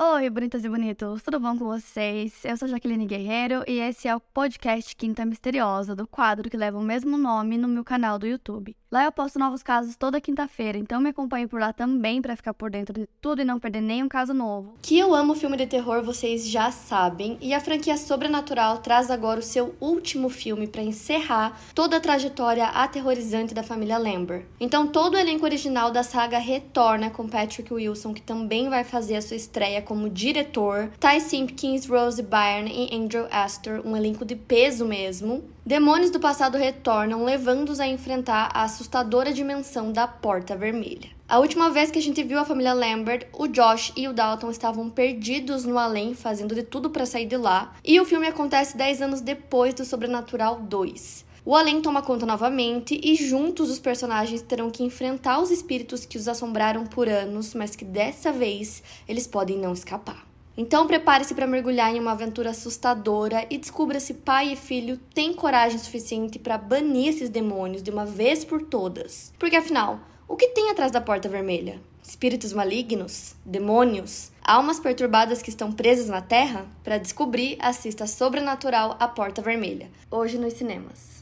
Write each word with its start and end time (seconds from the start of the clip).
Oi, 0.00 0.30
bonitas 0.30 0.64
e 0.64 0.68
bonitos, 0.68 1.22
tudo 1.24 1.40
bom 1.40 1.58
com 1.58 1.64
vocês? 1.64 2.44
Eu 2.44 2.56
sou 2.56 2.68
Jaqueline 2.68 3.04
Guerreiro 3.04 3.64
e 3.66 3.80
esse 3.80 4.06
é 4.06 4.14
o 4.14 4.20
podcast 4.20 4.94
Quinta 4.94 5.24
Misteriosa, 5.24 5.96
do 5.96 6.06
quadro 6.06 6.48
que 6.48 6.56
leva 6.56 6.78
o 6.78 6.82
mesmo 6.82 7.18
nome 7.18 7.58
no 7.58 7.66
meu 7.66 7.82
canal 7.82 8.16
do 8.16 8.24
YouTube. 8.24 8.76
Lá 8.92 9.04
eu 9.04 9.12
posto 9.12 9.40
novos 9.40 9.60
casos 9.62 9.96
toda 9.96 10.20
quinta-feira, 10.20 10.78
então 10.78 11.00
me 11.00 11.10
acompanhe 11.10 11.48
por 11.48 11.60
lá 11.60 11.72
também 11.72 12.22
para 12.22 12.36
ficar 12.36 12.54
por 12.54 12.70
dentro 12.70 12.94
de 12.94 13.08
tudo 13.20 13.42
e 13.42 13.44
não 13.44 13.58
perder 13.58 13.82
nenhum 13.82 14.08
caso 14.08 14.32
novo. 14.32 14.74
Que 14.80 14.96
eu 14.96 15.14
amo 15.14 15.34
filme 15.34 15.56
de 15.56 15.66
terror, 15.66 16.02
vocês 16.02 16.48
já 16.48 16.70
sabem, 16.70 17.36
e 17.40 17.52
a 17.52 17.60
franquia 17.60 17.96
Sobrenatural 17.96 18.78
traz 18.78 19.10
agora 19.10 19.40
o 19.40 19.42
seu 19.42 19.74
último 19.80 20.30
filme 20.30 20.68
para 20.68 20.80
encerrar 20.80 21.60
toda 21.74 21.96
a 21.96 22.00
trajetória 22.00 22.66
aterrorizante 22.66 23.52
da 23.52 23.64
família 23.64 23.98
Lambert. 23.98 24.46
Então 24.60 24.86
todo 24.86 25.14
o 25.14 25.18
elenco 25.18 25.44
original 25.44 25.90
da 25.90 26.04
saga 26.04 26.38
retorna 26.38 27.10
com 27.10 27.28
Patrick 27.28 27.74
Wilson, 27.74 28.14
que 28.14 28.22
também 28.22 28.70
vai 28.70 28.84
fazer 28.84 29.16
a 29.16 29.22
sua 29.22 29.36
estreia 29.36 29.82
como 29.88 30.10
diretor, 30.10 30.90
Ty 31.00 31.18
Simpkins, 31.18 31.86
Rose 31.86 32.22
Byrne 32.22 32.70
e 32.70 32.94
Andrew 32.94 33.26
Astor, 33.30 33.80
um 33.86 33.96
elenco 33.96 34.22
de 34.22 34.36
peso 34.36 34.84
mesmo. 34.84 35.42
Demônios 35.64 36.10
do 36.10 36.20
passado 36.20 36.58
retornam, 36.58 37.24
levando-os 37.24 37.80
a 37.80 37.88
enfrentar 37.88 38.50
a 38.52 38.64
assustadora 38.64 39.32
dimensão 39.32 39.90
da 39.90 40.06
Porta 40.06 40.54
Vermelha. 40.54 41.08
A 41.26 41.38
última 41.38 41.70
vez 41.70 41.90
que 41.90 41.98
a 41.98 42.02
gente 42.02 42.22
viu 42.22 42.38
a 42.38 42.44
família 42.44 42.74
Lambert, 42.74 43.26
o 43.32 43.48
Josh 43.48 43.92
e 43.96 44.06
o 44.06 44.12
Dalton 44.12 44.50
estavam 44.50 44.90
perdidos 44.90 45.64
no 45.64 45.78
além, 45.78 46.14
fazendo 46.14 46.54
de 46.54 46.62
tudo 46.62 46.90
para 46.90 47.06
sair 47.06 47.26
de 47.26 47.36
lá, 47.38 47.74
e 47.82 47.98
o 47.98 48.04
filme 48.04 48.26
acontece 48.26 48.76
10 48.76 49.02
anos 49.02 49.20
depois 49.22 49.72
do 49.72 49.86
Sobrenatural 49.86 50.60
2. 50.60 51.27
O 51.48 51.56
além 51.56 51.80
toma 51.80 52.02
conta 52.02 52.26
novamente 52.26 53.00
e 53.02 53.14
juntos 53.14 53.70
os 53.70 53.78
personagens 53.78 54.42
terão 54.42 54.70
que 54.70 54.84
enfrentar 54.84 55.40
os 55.40 55.50
espíritos 55.50 56.04
que 56.04 56.18
os 56.18 56.28
assombraram 56.28 56.84
por 56.84 57.08
anos, 57.08 57.54
mas 57.54 57.74
que 57.74 57.86
dessa 57.86 58.30
vez 58.30 58.82
eles 59.08 59.26
podem 59.26 59.56
não 59.56 59.72
escapar. 59.72 60.26
Então 60.58 60.86
prepare-se 60.86 61.34
para 61.34 61.46
mergulhar 61.46 61.90
em 61.90 61.98
uma 61.98 62.12
aventura 62.12 62.50
assustadora 62.50 63.46
e 63.48 63.56
descubra 63.56 63.98
se 63.98 64.12
pai 64.12 64.52
e 64.52 64.56
filho 64.56 64.98
têm 65.14 65.32
coragem 65.32 65.78
suficiente 65.78 66.38
para 66.38 66.58
banir 66.58 67.08
esses 67.08 67.30
demônios 67.30 67.82
de 67.82 67.90
uma 67.90 68.04
vez 68.04 68.44
por 68.44 68.60
todas. 68.60 69.32
Porque 69.38 69.56
afinal, 69.56 70.00
o 70.28 70.36
que 70.36 70.48
tem 70.48 70.68
atrás 70.68 70.92
da 70.92 71.00
porta 71.00 71.30
vermelha? 71.30 71.80
Espíritos 72.02 72.52
malignos? 72.52 73.34
Demônios? 73.42 74.30
Almas 74.42 74.78
perturbadas 74.78 75.40
que 75.40 75.48
estão 75.48 75.72
presas 75.72 76.10
na 76.10 76.20
Terra? 76.20 76.66
Para 76.84 76.98
descobrir, 76.98 77.56
assista 77.58 78.06
Sobrenatural 78.06 78.98
A 79.00 79.08
Porta 79.08 79.40
Vermelha, 79.40 79.90
hoje 80.10 80.36
nos 80.36 80.52
cinemas. 80.52 81.17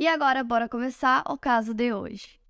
E 0.00 0.08
agora, 0.08 0.42
bora 0.42 0.66
começar 0.66 1.22
o 1.28 1.36
caso 1.36 1.74
de 1.74 1.92
hoje. 1.92 2.40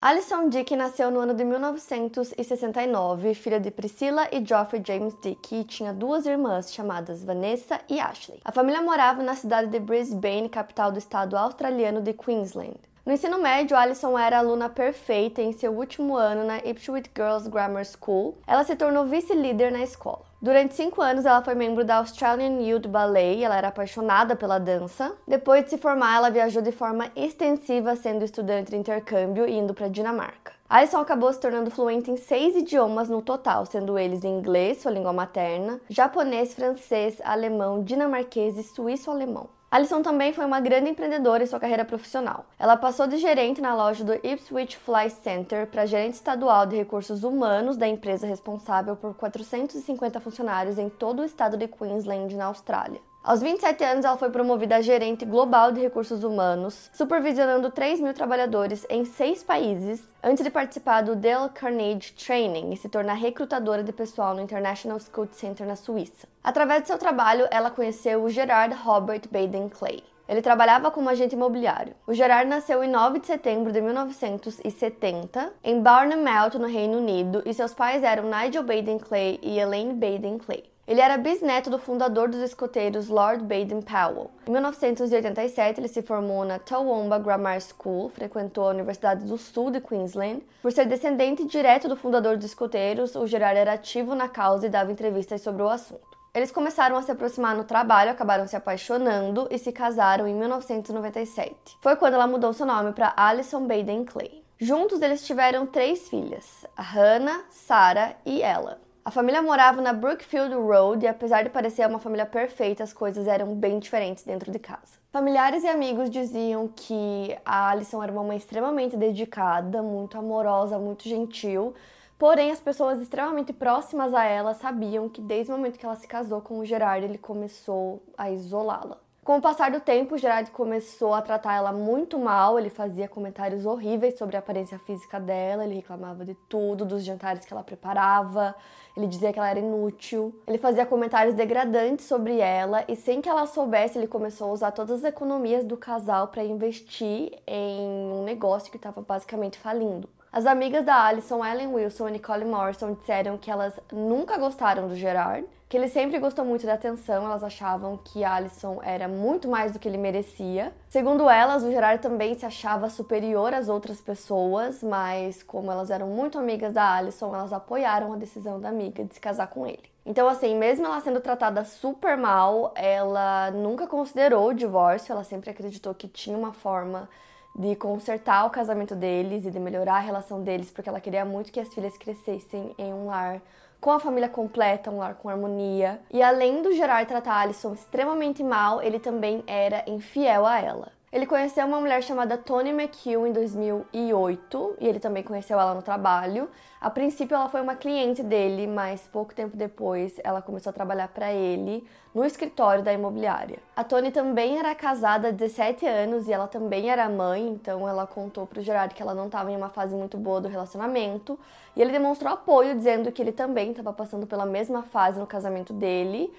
Alison 0.00 0.48
Dick 0.48 0.74
nasceu 0.74 1.10
no 1.10 1.20
ano 1.20 1.34
de 1.34 1.44
1969, 1.44 3.34
filha 3.34 3.60
de 3.60 3.70
Priscilla 3.70 4.26
e 4.32 4.42
Geoffrey 4.42 4.82
James 4.82 5.14
Dick, 5.20 5.54
e 5.54 5.64
tinha 5.64 5.92
duas 5.92 6.24
irmãs 6.24 6.72
chamadas 6.72 7.22
Vanessa 7.22 7.78
e 7.90 8.00
Ashley. 8.00 8.40
A 8.42 8.50
família 8.50 8.80
morava 8.80 9.22
na 9.22 9.34
cidade 9.34 9.68
de 9.68 9.78
Brisbane, 9.78 10.48
capital 10.48 10.90
do 10.90 10.98
estado 10.98 11.36
australiano 11.36 12.00
de 12.00 12.14
Queensland. 12.14 12.78
No 13.08 13.14
ensino 13.14 13.38
médio, 13.38 13.74
Alison 13.74 14.18
era 14.18 14.36
aluna 14.36 14.68
perfeita 14.68 15.40
em 15.40 15.50
seu 15.54 15.72
último 15.72 16.14
ano 16.14 16.44
na 16.44 16.58
Ipswich 16.58 17.10
Girls 17.16 17.48
Grammar 17.48 17.86
School. 17.86 18.36
Ela 18.46 18.64
se 18.64 18.76
tornou 18.76 19.06
vice-líder 19.06 19.72
na 19.72 19.80
escola. 19.80 20.26
Durante 20.42 20.74
cinco 20.74 21.00
anos, 21.00 21.24
ela 21.24 21.42
foi 21.42 21.54
membro 21.54 21.86
da 21.86 21.96
Australian 21.96 22.60
Youth 22.60 22.86
Ballet, 22.86 23.42
ela 23.42 23.56
era 23.56 23.68
apaixonada 23.68 24.36
pela 24.36 24.58
dança. 24.58 25.16
Depois 25.26 25.64
de 25.64 25.70
se 25.70 25.78
formar, 25.78 26.16
ela 26.16 26.28
viajou 26.28 26.60
de 26.60 26.70
forma 26.70 27.10
extensiva, 27.16 27.96
sendo 27.96 28.26
estudante 28.26 28.72
de 28.72 28.76
intercâmbio 28.76 29.48
e 29.48 29.56
indo 29.56 29.72
para 29.72 29.88
Dinamarca. 29.88 30.52
Alison 30.68 30.98
acabou 30.98 31.32
se 31.32 31.40
tornando 31.40 31.70
fluente 31.70 32.10
em 32.10 32.18
seis 32.18 32.54
idiomas 32.56 33.08
no 33.08 33.22
total, 33.22 33.64
sendo 33.64 33.98
eles 33.98 34.22
inglês, 34.22 34.82
sua 34.82 34.92
língua 34.92 35.14
materna, 35.14 35.80
japonês, 35.88 36.52
francês, 36.52 37.22
alemão, 37.24 37.82
dinamarquês 37.82 38.58
e 38.58 38.62
suíço-alemão. 38.62 39.48
Alison 39.70 40.00
também 40.00 40.32
foi 40.32 40.46
uma 40.46 40.60
grande 40.60 40.88
empreendedora 40.88 41.42
em 41.42 41.46
sua 41.46 41.60
carreira 41.60 41.84
profissional. 41.84 42.46
Ela 42.58 42.74
passou 42.74 43.06
de 43.06 43.18
gerente 43.18 43.60
na 43.60 43.74
loja 43.74 44.02
do 44.02 44.14
Ipswich 44.14 44.78
Fly 44.78 45.10
Center 45.10 45.66
para 45.66 45.84
gerente 45.84 46.14
estadual 46.14 46.64
de 46.64 46.74
recursos 46.74 47.22
humanos 47.22 47.76
da 47.76 47.86
empresa 47.86 48.26
responsável 48.26 48.96
por 48.96 49.12
450 49.14 50.20
funcionários 50.20 50.78
em 50.78 50.88
todo 50.88 51.20
o 51.20 51.24
estado 51.24 51.58
de 51.58 51.68
Queensland, 51.68 52.34
na 52.34 52.46
Austrália. 52.46 53.07
Aos 53.22 53.42
27 53.42 53.84
anos, 53.84 54.04
ela 54.04 54.16
foi 54.16 54.30
promovida 54.30 54.76
a 54.76 54.80
gerente 54.80 55.26
global 55.26 55.72
de 55.72 55.80
recursos 55.80 56.24
humanos, 56.24 56.88
supervisionando 56.94 57.70
3 57.70 58.00
mil 58.00 58.14
trabalhadores 58.14 58.86
em 58.88 59.04
seis 59.04 59.42
países, 59.42 60.02
antes 60.22 60.42
de 60.42 60.50
participar 60.50 61.02
do 61.02 61.14
Dale 61.14 61.50
Carnegie 61.50 62.12
Training 62.12 62.72
e 62.72 62.76
se 62.76 62.88
tornar 62.88 63.14
recrutadora 63.14 63.82
de 63.82 63.92
pessoal 63.92 64.34
no 64.34 64.40
International 64.40 64.98
Scout 64.98 65.34
Center 65.34 65.66
na 65.66 65.76
Suíça. 65.76 66.26
Através 66.42 66.82
de 66.82 66.88
seu 66.88 66.96
trabalho, 66.96 67.46
ela 67.50 67.70
conheceu 67.70 68.22
o 68.22 68.30
Gerard 68.30 68.74
Robert 68.74 69.22
Baden 69.30 69.68
Clay. 69.68 70.02
Ele 70.26 70.40
trabalhava 70.40 70.90
como 70.90 71.10
agente 71.10 71.34
imobiliário. 71.34 71.94
O 72.06 72.14
Gerard 72.14 72.48
nasceu 72.48 72.84
em 72.84 72.88
9 72.88 73.18
de 73.18 73.26
setembro 73.26 73.72
de 73.72 73.80
1970 73.80 75.52
em 75.64 75.74
Mount, 75.74 76.54
no 76.54 76.66
Reino 76.66 76.98
Unido, 76.98 77.42
e 77.44 77.52
seus 77.52 77.74
pais 77.74 78.02
eram 78.02 78.30
Nigel 78.30 78.62
Baden 78.62 78.98
Clay 78.98 79.38
e 79.42 79.58
Elaine 79.58 79.92
Baden 79.92 80.38
Clay. 80.38 80.64
Ele 80.88 81.02
era 81.02 81.18
bisneto 81.18 81.68
do 81.68 81.78
fundador 81.78 82.30
dos 82.30 82.40
escoteiros 82.40 83.10
Lord 83.10 83.44
Baden-Powell. 83.44 84.30
Em 84.46 84.50
1987, 84.50 85.78
ele 85.78 85.86
se 85.86 86.00
formou 86.00 86.46
na 86.46 86.58
Toowoomba 86.58 87.18
Grammar 87.18 87.60
School, 87.60 88.08
frequentou 88.08 88.66
a 88.66 88.70
Universidade 88.70 89.26
do 89.26 89.36
Sul 89.36 89.70
de 89.70 89.82
Queensland. 89.82 90.42
Por 90.62 90.72
ser 90.72 90.86
descendente 90.86 91.44
direto 91.44 91.88
do 91.88 91.94
fundador 91.94 92.38
dos 92.38 92.46
escoteiros, 92.46 93.14
o 93.16 93.26
Gerard 93.26 93.58
era 93.58 93.74
ativo 93.74 94.14
na 94.14 94.30
causa 94.30 94.66
e 94.66 94.70
dava 94.70 94.90
entrevistas 94.90 95.42
sobre 95.42 95.62
o 95.62 95.68
assunto. 95.68 96.16
Eles 96.34 96.50
começaram 96.50 96.96
a 96.96 97.02
se 97.02 97.12
aproximar 97.12 97.54
no 97.54 97.64
trabalho, 97.64 98.10
acabaram 98.10 98.46
se 98.46 98.56
apaixonando 98.56 99.46
e 99.50 99.58
se 99.58 99.70
casaram 99.70 100.26
em 100.26 100.34
1997. 100.34 101.76
Foi 101.82 101.96
quando 101.96 102.14
ela 102.14 102.26
mudou 102.26 102.54
seu 102.54 102.64
nome 102.64 102.92
para 102.92 103.12
Alison 103.14 103.66
Baden 103.66 104.06
Clay. 104.06 104.42
Juntos 104.58 105.02
eles 105.02 105.26
tiveram 105.26 105.66
três 105.66 106.08
filhas, 106.08 106.64
a 106.74 106.82
Hannah, 106.82 107.42
Sarah 107.50 108.14
e 108.24 108.42
Ella. 108.42 108.87
A 109.08 109.10
família 109.10 109.40
morava 109.40 109.80
na 109.80 109.94
Brookfield 109.94 110.54
Road 110.54 111.02
e, 111.02 111.08
apesar 111.08 111.42
de 111.42 111.48
parecer 111.48 111.88
uma 111.88 111.98
família 111.98 112.26
perfeita, 112.26 112.84
as 112.84 112.92
coisas 112.92 113.26
eram 113.26 113.54
bem 113.54 113.78
diferentes 113.78 114.22
dentro 114.22 114.52
de 114.52 114.58
casa. 114.58 114.98
Familiares 115.10 115.64
e 115.64 115.66
amigos 115.66 116.10
diziam 116.10 116.68
que 116.68 117.34
a 117.42 117.70
Alison 117.70 118.02
era 118.02 118.12
uma 118.12 118.22
mãe 118.22 118.36
extremamente 118.36 118.98
dedicada, 118.98 119.82
muito 119.82 120.18
amorosa, 120.18 120.78
muito 120.78 121.08
gentil. 121.08 121.74
Porém, 122.18 122.50
as 122.50 122.60
pessoas 122.60 123.00
extremamente 123.00 123.50
próximas 123.50 124.12
a 124.12 124.26
ela 124.26 124.52
sabiam 124.52 125.08
que 125.08 125.22
desde 125.22 125.50
o 125.50 125.56
momento 125.56 125.78
que 125.78 125.86
ela 125.86 125.96
se 125.96 126.06
casou 126.06 126.42
com 126.42 126.58
o 126.58 126.64
Gerard, 126.66 127.02
ele 127.02 127.16
começou 127.16 128.02
a 128.14 128.30
isolá-la. 128.30 128.98
Com 129.28 129.36
o 129.36 129.42
passar 129.42 129.70
do 129.70 129.78
tempo, 129.78 130.16
Gerard 130.16 130.50
começou 130.52 131.12
a 131.12 131.20
tratar 131.20 131.54
ela 131.54 131.70
muito 131.70 132.18
mal, 132.18 132.58
ele 132.58 132.70
fazia 132.70 133.06
comentários 133.06 133.66
horríveis 133.66 134.16
sobre 134.16 134.36
a 134.36 134.38
aparência 134.38 134.78
física 134.78 135.20
dela, 135.20 135.66
ele 135.66 135.74
reclamava 135.74 136.24
de 136.24 136.32
tudo, 136.48 136.86
dos 136.86 137.04
jantares 137.04 137.44
que 137.44 137.52
ela 137.52 137.62
preparava, 137.62 138.54
ele 138.96 139.06
dizia 139.06 139.30
que 139.30 139.38
ela 139.38 139.50
era 139.50 139.58
inútil, 139.58 140.34
ele 140.46 140.56
fazia 140.56 140.86
comentários 140.86 141.34
degradantes 141.34 142.06
sobre 142.06 142.38
ela 142.38 142.86
e 142.88 142.96
sem 142.96 143.20
que 143.20 143.28
ela 143.28 143.44
soubesse, 143.44 143.98
ele 143.98 144.06
começou 144.06 144.48
a 144.48 144.52
usar 144.54 144.70
todas 144.70 145.00
as 145.00 145.04
economias 145.04 145.62
do 145.62 145.76
casal 145.76 146.28
para 146.28 146.42
investir 146.42 147.38
em 147.46 148.10
um 148.10 148.24
negócio 148.24 148.70
que 148.70 148.78
estava 148.78 149.02
basicamente 149.02 149.58
falindo. 149.58 150.08
As 150.32 150.46
amigas 150.46 150.86
da 150.86 151.04
Alison, 151.04 151.44
Ellen 151.44 151.74
Wilson 151.74 152.08
e 152.08 152.12
Nicole 152.12 152.46
Morrison, 152.46 152.94
disseram 152.94 153.36
que 153.36 153.50
elas 153.50 153.78
nunca 153.92 154.38
gostaram 154.38 154.88
do 154.88 154.96
Gerard 154.96 155.46
que 155.68 155.76
ele 155.76 155.88
sempre 155.88 156.18
gostou 156.18 156.44
muito 156.44 156.64
da 156.64 156.74
atenção, 156.74 157.26
elas 157.26 157.44
achavam 157.44 157.98
que 157.98 158.24
Alison 158.24 158.80
era 158.82 159.06
muito 159.06 159.48
mais 159.48 159.70
do 159.70 159.78
que 159.78 159.86
ele 159.86 159.98
merecia. 159.98 160.72
Segundo 160.88 161.28
elas, 161.28 161.62
o 161.62 161.70
Gerard 161.70 162.00
também 162.00 162.34
se 162.34 162.46
achava 162.46 162.88
superior 162.88 163.52
às 163.52 163.68
outras 163.68 164.00
pessoas, 164.00 164.82
mas 164.82 165.42
como 165.42 165.70
elas 165.70 165.90
eram 165.90 166.06
muito 166.06 166.38
amigas 166.38 166.72
da 166.72 166.94
Alison, 166.94 167.34
elas 167.34 167.52
apoiaram 167.52 168.14
a 168.14 168.16
decisão 168.16 168.58
da 168.58 168.70
amiga 168.70 169.04
de 169.04 169.12
se 169.12 169.20
casar 169.20 169.48
com 169.48 169.66
ele. 169.66 169.84
Então, 170.06 170.26
assim, 170.26 170.56
mesmo 170.56 170.86
ela 170.86 171.00
sendo 171.02 171.20
tratada 171.20 171.62
super 171.66 172.16
mal, 172.16 172.72
ela 172.74 173.50
nunca 173.50 173.86
considerou 173.86 174.48
o 174.48 174.54
divórcio, 174.54 175.12
ela 175.12 175.22
sempre 175.22 175.50
acreditou 175.50 175.94
que 175.94 176.08
tinha 176.08 176.36
uma 176.36 176.54
forma 176.54 177.06
de 177.54 177.76
consertar 177.76 178.46
o 178.46 178.50
casamento 178.50 178.94
deles 178.94 179.44
e 179.44 179.50
de 179.50 179.60
melhorar 179.60 179.96
a 179.96 180.00
relação 180.00 180.42
deles, 180.42 180.70
porque 180.70 180.88
ela 180.88 181.00
queria 181.00 181.26
muito 181.26 181.52
que 181.52 181.60
as 181.60 181.68
filhas 181.74 181.98
crescessem 181.98 182.74
em 182.78 182.94
um 182.94 183.06
lar 183.08 183.42
com 183.80 183.90
a 183.90 184.00
família 184.00 184.28
completa, 184.28 184.90
um 184.90 184.98
lar 184.98 185.14
com 185.14 185.28
harmonia. 185.28 186.00
E 186.10 186.22
além 186.22 186.62
do 186.62 186.72
Gerard 186.72 187.06
tratar 187.08 187.40
Alison 187.40 187.72
extremamente 187.72 188.42
mal, 188.42 188.82
ele 188.82 188.98
também 188.98 189.42
era 189.46 189.84
infiel 189.86 190.46
a 190.46 190.60
ela. 190.60 190.97
Ele 191.10 191.24
conheceu 191.24 191.64
uma 191.64 191.80
mulher 191.80 192.02
chamada 192.02 192.36
Tony 192.36 192.68
McHugh 192.68 193.26
em 193.26 193.32
2008 193.32 194.76
e 194.78 194.86
ele 194.86 195.00
também 195.00 195.22
conheceu 195.22 195.58
ela 195.58 195.72
no 195.72 195.80
trabalho. 195.80 196.50
A 196.78 196.90
princípio, 196.90 197.34
ela 197.34 197.48
foi 197.48 197.62
uma 197.62 197.74
cliente 197.74 198.22
dele, 198.22 198.66
mas 198.66 199.08
pouco 199.10 199.34
tempo 199.34 199.56
depois 199.56 200.20
ela 200.22 200.42
começou 200.42 200.68
a 200.68 200.72
trabalhar 200.72 201.08
para 201.08 201.32
ele 201.32 201.82
no 202.14 202.26
escritório 202.26 202.84
da 202.84 202.92
imobiliária. 202.92 203.58
A 203.74 203.82
Tony 203.82 204.10
também 204.10 204.58
era 204.58 204.74
casada 204.74 205.28
há 205.28 205.30
17 205.30 205.86
anos 205.86 206.28
e 206.28 206.32
ela 206.32 206.46
também 206.46 206.90
era 206.90 207.08
mãe, 207.08 207.48
então 207.48 207.88
ela 207.88 208.06
contou 208.06 208.46
pro 208.46 208.60
Gerard 208.60 208.94
que 208.94 209.00
ela 209.00 209.14
não 209.14 209.26
estava 209.26 209.50
em 209.50 209.56
uma 209.56 209.70
fase 209.70 209.94
muito 209.94 210.18
boa 210.18 210.42
do 210.42 210.48
relacionamento 210.48 211.38
e 211.74 211.80
ele 211.80 211.90
demonstrou 211.90 212.34
apoio, 212.34 212.76
dizendo 212.76 213.10
que 213.10 213.22
ele 213.22 213.32
também 213.32 213.70
estava 213.70 213.94
passando 213.94 214.26
pela 214.26 214.44
mesma 214.44 214.82
fase 214.82 215.18
no 215.18 215.26
casamento 215.26 215.72
dele 215.72 216.30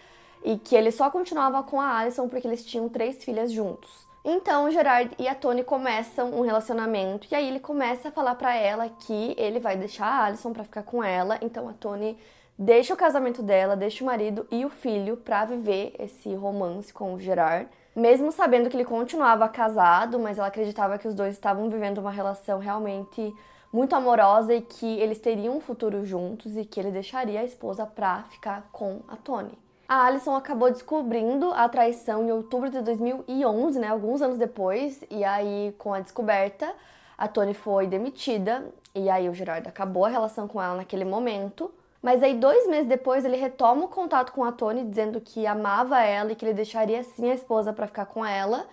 e 0.44 0.60
que 0.60 0.76
ele 0.76 0.92
só 0.92 1.10
continuava 1.10 1.64
com 1.64 1.82
a 1.82 1.98
Alison 1.98 2.30
porque 2.30 2.48
eles 2.48 2.64
tinham 2.64 2.88
três 2.88 3.24
filhas 3.24 3.52
juntos. 3.52 4.09
Então, 4.24 4.70
Gerard 4.70 5.12
e 5.18 5.28
a 5.28 5.36
Tony 5.36 5.64
começam 5.64 6.34
um 6.34 6.42
relacionamento 6.42 7.28
e 7.32 7.36
aí 7.36 7.48
ele 7.48 7.60
começa 7.60 8.10
a 8.10 8.12
falar 8.12 8.36
para 8.36 8.54
ela 8.54 8.90
que 8.90 9.34
ele 9.38 9.60
vai 9.60 9.78
deixar 9.78 10.08
a 10.08 10.26
Alison 10.26 10.52
para 10.52 10.66
ficar 10.66 10.84
com 10.84 11.02
ela. 11.02 11.38
Então, 11.42 11.70
a 11.70 11.74
Tony 11.74 12.18
deixa 12.58 12.94
o 12.94 12.98
casamento 12.98 13.42
dela, 13.42 13.78
deixa 13.78 14.04
o 14.04 14.08
marido 14.08 14.46
e 14.52 14.66
o 14.66 14.70
filho 14.70 15.16
para 15.16 15.46
viver 15.46 15.94
esse 15.98 16.36
romance 16.36 16.94
com 16.94 17.14
o 17.14 17.20
Gerard, 17.20 17.70
mesmo 17.96 18.32
sabendo 18.32 18.70
que 18.70 18.76
ele 18.76 18.84
continuava 18.84 19.48
casado, 19.48 20.20
mas 20.20 20.38
ela 20.38 20.48
acreditava 20.48 20.98
que 20.98 21.08
os 21.08 21.16
dois 21.16 21.34
estavam 21.34 21.70
vivendo 21.70 22.00
uma 22.00 22.12
relação 22.12 22.60
realmente 22.60 23.34
muito 23.72 23.96
amorosa 23.96 24.54
e 24.54 24.62
que 24.62 25.00
eles 25.00 25.20
teriam 25.20 25.56
um 25.56 25.62
futuro 25.62 26.06
juntos 26.06 26.58
e 26.58 26.66
que 26.66 26.80
ele 26.80 26.92
deixaria 26.92 27.40
a 27.40 27.46
esposa 27.46 27.86
pra 27.86 28.24
ficar 28.24 28.68
com 28.72 29.00
a 29.08 29.16
Tony. 29.16 29.58
A 29.90 30.06
Alison 30.06 30.36
acabou 30.36 30.70
descobrindo 30.70 31.52
a 31.52 31.68
traição 31.68 32.24
em 32.24 32.32
outubro 32.32 32.70
de 32.70 32.80
2011, 32.80 33.80
né, 33.80 33.88
alguns 33.88 34.22
anos 34.22 34.38
depois, 34.38 35.04
e 35.10 35.24
aí 35.24 35.74
com 35.80 35.92
a 35.92 36.00
descoberta, 36.00 36.72
a 37.18 37.28
Tony 37.28 37.56
foi 37.56 37.88
demitida 37.88 38.72
e 38.94 39.10
aí 39.10 39.28
o 39.28 39.34
Gerard 39.34 39.68
acabou 39.68 40.06
a 40.06 40.10
relação 40.10 40.48
com 40.48 40.62
ela 40.62 40.76
naquele 40.76 41.06
momento. 41.06 41.74
Mas 42.04 42.22
aí 42.22 42.36
dois 42.36 42.68
meses 42.68 42.88
depois 42.88 43.26
ele 43.26 43.36
retoma 43.36 43.86
o 43.86 43.88
contato 43.88 44.32
com 44.32 44.44
a 44.44 44.52
Tony 44.52 44.84
dizendo 44.84 45.20
que 45.20 45.48
amava 45.48 46.00
ela 46.04 46.34
e 46.34 46.36
que 46.36 46.46
ele 46.46 46.54
deixaria 46.54 47.02
sim 47.02 47.32
a 47.32 47.34
esposa 47.34 47.74
para 47.74 47.88
ficar 47.88 48.06
com 48.06 48.24
ela 48.24 48.68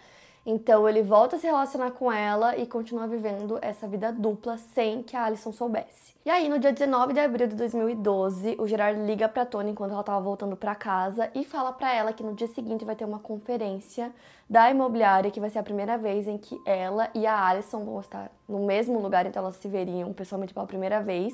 então 0.46 0.88
ele 0.88 1.02
volta 1.02 1.34
a 1.34 1.38
se 1.38 1.46
relacionar 1.46 1.90
com 1.90 2.10
ela 2.10 2.56
e 2.56 2.66
continua 2.66 3.08
vivendo 3.08 3.58
essa 3.60 3.88
vida 3.88 4.12
dupla 4.12 4.56
sem 4.56 5.02
que 5.02 5.16
a 5.16 5.24
Alison 5.24 5.52
soubesse. 5.52 6.14
E 6.24 6.30
aí, 6.30 6.48
no 6.48 6.58
dia 6.58 6.72
19 6.72 7.12
de 7.12 7.20
abril 7.20 7.46
de 7.46 7.54
2012, 7.54 8.56
o 8.58 8.66
Gerard 8.66 9.00
liga 9.00 9.28
pra 9.28 9.46
Tony 9.46 9.70
enquanto 9.70 9.92
ela 9.92 10.02
tava 10.02 10.20
voltando 10.20 10.56
para 10.56 10.74
casa 10.74 11.30
e 11.34 11.44
fala 11.44 11.72
para 11.72 11.94
ela 11.94 12.12
que 12.12 12.22
no 12.22 12.34
dia 12.34 12.48
seguinte 12.48 12.84
vai 12.84 12.96
ter 12.96 13.04
uma 13.04 13.20
conferência 13.20 14.12
da 14.48 14.70
imobiliária, 14.70 15.30
que 15.30 15.38
vai 15.38 15.50
ser 15.50 15.60
a 15.60 15.62
primeira 15.62 15.96
vez 15.96 16.26
em 16.26 16.36
que 16.38 16.60
ela 16.64 17.08
e 17.14 17.26
a 17.26 17.46
Alison 17.46 17.84
vão 17.84 18.00
estar 18.00 18.30
no 18.48 18.66
mesmo 18.66 18.98
lugar, 19.00 19.26
então 19.26 19.42
elas 19.42 19.56
se 19.56 19.68
veriam 19.68 20.12
pessoalmente 20.12 20.54
pela 20.54 20.66
primeira 20.66 21.00
vez. 21.00 21.32